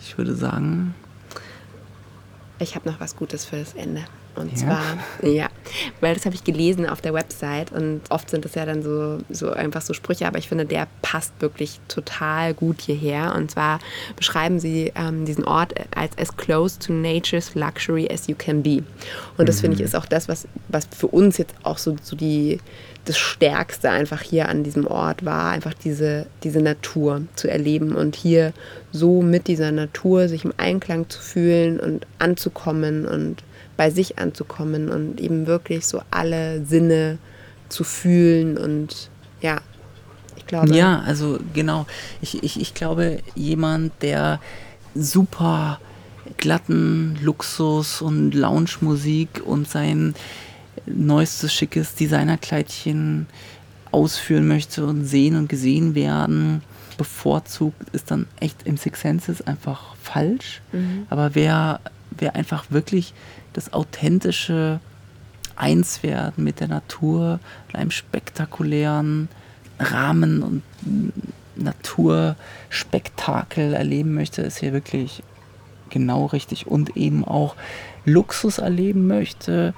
ich 0.00 0.16
würde 0.18 0.34
sagen, 0.34 0.94
ich 2.58 2.74
habe 2.74 2.88
noch 2.88 3.00
was 3.00 3.16
Gutes 3.16 3.44
für 3.44 3.56
das 3.56 3.74
Ende. 3.74 4.04
Und 4.36 4.50
ja. 4.52 4.56
zwar, 4.56 4.82
ja, 5.22 5.48
weil 6.00 6.14
das 6.14 6.24
habe 6.26 6.34
ich 6.34 6.44
gelesen 6.44 6.88
auf 6.88 7.00
der 7.00 7.14
Website 7.14 7.72
und 7.72 8.00
oft 8.10 8.30
sind 8.30 8.44
das 8.44 8.54
ja 8.54 8.66
dann 8.66 8.82
so, 8.82 9.18
so 9.30 9.50
einfach 9.52 9.82
so 9.82 9.94
Sprüche, 9.94 10.26
aber 10.26 10.38
ich 10.38 10.48
finde, 10.48 10.66
der 10.66 10.88
passt 11.02 11.32
wirklich 11.40 11.80
total 11.88 12.54
gut 12.54 12.80
hierher. 12.80 13.34
Und 13.36 13.50
zwar 13.50 13.78
beschreiben 14.16 14.58
sie 14.58 14.92
ähm, 14.96 15.24
diesen 15.24 15.44
Ort 15.44 15.74
als 15.94 16.16
as 16.18 16.36
close 16.36 16.78
to 16.78 16.92
nature's 16.92 17.54
luxury 17.54 18.08
as 18.10 18.26
you 18.26 18.34
can 18.36 18.62
be. 18.62 18.82
Und 19.36 19.48
das 19.48 19.56
mhm. 19.56 19.60
finde 19.60 19.76
ich 19.76 19.82
ist 19.82 19.94
auch 19.94 20.06
das, 20.06 20.28
was, 20.28 20.48
was 20.68 20.86
für 20.96 21.08
uns 21.08 21.38
jetzt 21.38 21.54
auch 21.62 21.78
so, 21.78 21.96
so 22.02 22.16
die, 22.16 22.58
das 23.04 23.18
Stärkste 23.18 23.90
einfach 23.90 24.22
hier 24.22 24.48
an 24.48 24.64
diesem 24.64 24.86
Ort 24.86 25.24
war, 25.24 25.50
einfach 25.50 25.74
diese, 25.74 26.26
diese 26.42 26.60
Natur 26.60 27.22
zu 27.34 27.48
erleben 27.48 27.94
und 27.94 28.16
hier 28.16 28.52
so 28.92 29.22
mit 29.22 29.46
dieser 29.46 29.72
Natur 29.72 30.28
sich 30.28 30.44
im 30.44 30.54
Einklang 30.56 31.08
zu 31.08 31.20
fühlen 31.20 31.78
und 31.80 32.06
anzukommen 32.18 33.06
und 33.06 33.42
bei 33.76 33.90
sich 33.90 34.18
anzukommen 34.18 34.88
und 34.88 35.20
eben 35.20 35.46
wirklich 35.46 35.86
so 35.86 36.00
alle 36.10 36.64
Sinne 36.64 37.18
zu 37.68 37.84
fühlen 37.84 38.56
und 38.56 39.10
ja, 39.40 39.60
ich 40.36 40.46
glaube. 40.46 40.74
Ja, 40.74 41.00
also 41.00 41.38
genau. 41.52 41.86
Ich, 42.20 42.42
ich, 42.42 42.60
ich 42.60 42.74
glaube, 42.74 43.18
jemand, 43.34 43.92
der 44.02 44.40
super 44.94 45.80
glatten 46.36 47.18
Luxus 47.20 48.00
und 48.00 48.34
Lounge-Musik 48.34 49.42
und 49.44 49.68
sein 49.68 50.14
neuestes, 50.86 51.52
schickes 51.52 51.94
Designerkleidchen 51.94 53.26
ausführen 53.90 54.48
möchte 54.48 54.84
und 54.84 55.04
sehen 55.04 55.36
und 55.36 55.48
gesehen 55.48 55.94
werden, 55.94 56.62
bevorzugt, 56.96 57.88
ist 57.92 58.10
dann 58.10 58.26
echt 58.40 58.66
im 58.66 58.76
Six 58.76 59.00
Senses 59.00 59.46
einfach 59.46 59.94
falsch. 59.96 60.62
Mhm. 60.72 61.06
Aber 61.10 61.34
wer, 61.34 61.80
wer 62.10 62.34
einfach 62.34 62.70
wirklich 62.70 63.14
das 63.54 63.72
authentische 63.72 64.80
Einswerden 65.56 66.44
mit 66.44 66.60
der 66.60 66.68
Natur 66.68 67.40
in 67.70 67.76
einem 67.76 67.90
spektakulären 67.90 69.28
Rahmen 69.78 70.42
und 70.42 70.62
Naturspektakel 71.56 73.72
erleben 73.72 74.14
möchte, 74.14 74.42
ist 74.42 74.58
hier 74.58 74.72
wirklich 74.72 75.22
genau 75.90 76.26
richtig 76.26 76.66
und 76.66 76.96
eben 76.96 77.24
auch 77.24 77.54
Luxus 78.04 78.58
erleben 78.58 79.06
möchte, 79.06 79.74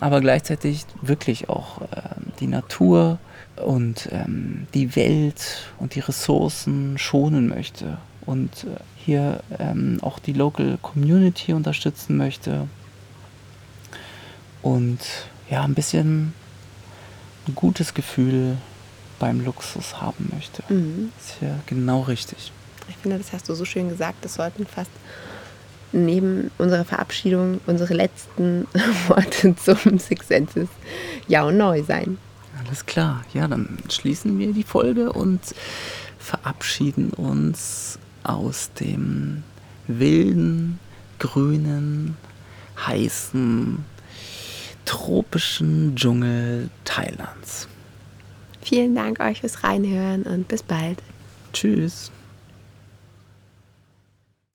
aber 0.00 0.20
gleichzeitig 0.20 0.86
wirklich 1.02 1.48
auch 1.48 1.82
äh, 1.82 1.86
die 2.40 2.46
Natur 2.46 3.18
und 3.64 4.08
ähm, 4.12 4.66
die 4.72 4.96
Welt 4.96 5.70
und 5.78 5.94
die 5.94 6.00
Ressourcen 6.00 6.96
schonen 6.96 7.48
möchte 7.48 7.98
und 8.24 8.64
äh, 8.64 8.80
hier 8.96 9.40
ähm, 9.58 9.98
auch 10.02 10.18
die 10.18 10.32
Local 10.32 10.78
Community 10.80 11.52
unterstützen 11.52 12.16
möchte 12.16 12.66
und 14.62 14.98
ja, 15.50 15.62
ein 15.62 15.74
bisschen 15.74 16.34
ein 17.46 17.54
gutes 17.54 17.94
Gefühl 17.94 18.56
beim 19.18 19.44
Luxus 19.44 20.00
haben 20.00 20.30
möchte. 20.32 20.62
Mhm. 20.68 21.12
Ist 21.18 21.36
hier 21.40 21.58
genau 21.66 22.02
richtig. 22.02 22.52
Ich 22.88 22.96
finde, 22.96 23.18
das 23.18 23.32
hast 23.32 23.48
du 23.48 23.54
so 23.54 23.64
schön 23.64 23.88
gesagt. 23.88 24.24
Das 24.24 24.34
sollten 24.34 24.66
fast 24.66 24.90
neben 25.92 26.50
unserer 26.58 26.84
Verabschiedung 26.84 27.60
unsere 27.66 27.94
letzten 27.94 28.66
Worte 29.08 29.54
zum 29.56 29.98
Six 29.98 30.28
Senses 30.28 30.68
Ja 31.26 31.44
und 31.44 31.56
Neu 31.56 31.82
sein. 31.82 32.18
Alles 32.64 32.86
klar. 32.86 33.24
Ja, 33.32 33.48
dann 33.48 33.78
schließen 33.88 34.38
wir 34.38 34.52
die 34.52 34.64
Folge 34.64 35.12
und 35.12 35.40
verabschieden 36.18 37.10
uns 37.10 37.98
aus 38.24 38.70
dem 38.78 39.42
wilden, 39.86 40.78
grünen, 41.18 42.16
heißen, 42.86 43.84
tropischen 44.88 45.94
Dschungel 45.96 46.70
Thailands. 46.84 47.68
Vielen 48.62 48.94
Dank 48.94 49.20
euch 49.20 49.40
fürs 49.40 49.62
Reinhören 49.62 50.22
und 50.22 50.48
bis 50.48 50.62
bald. 50.62 51.02
Tschüss. 51.52 52.10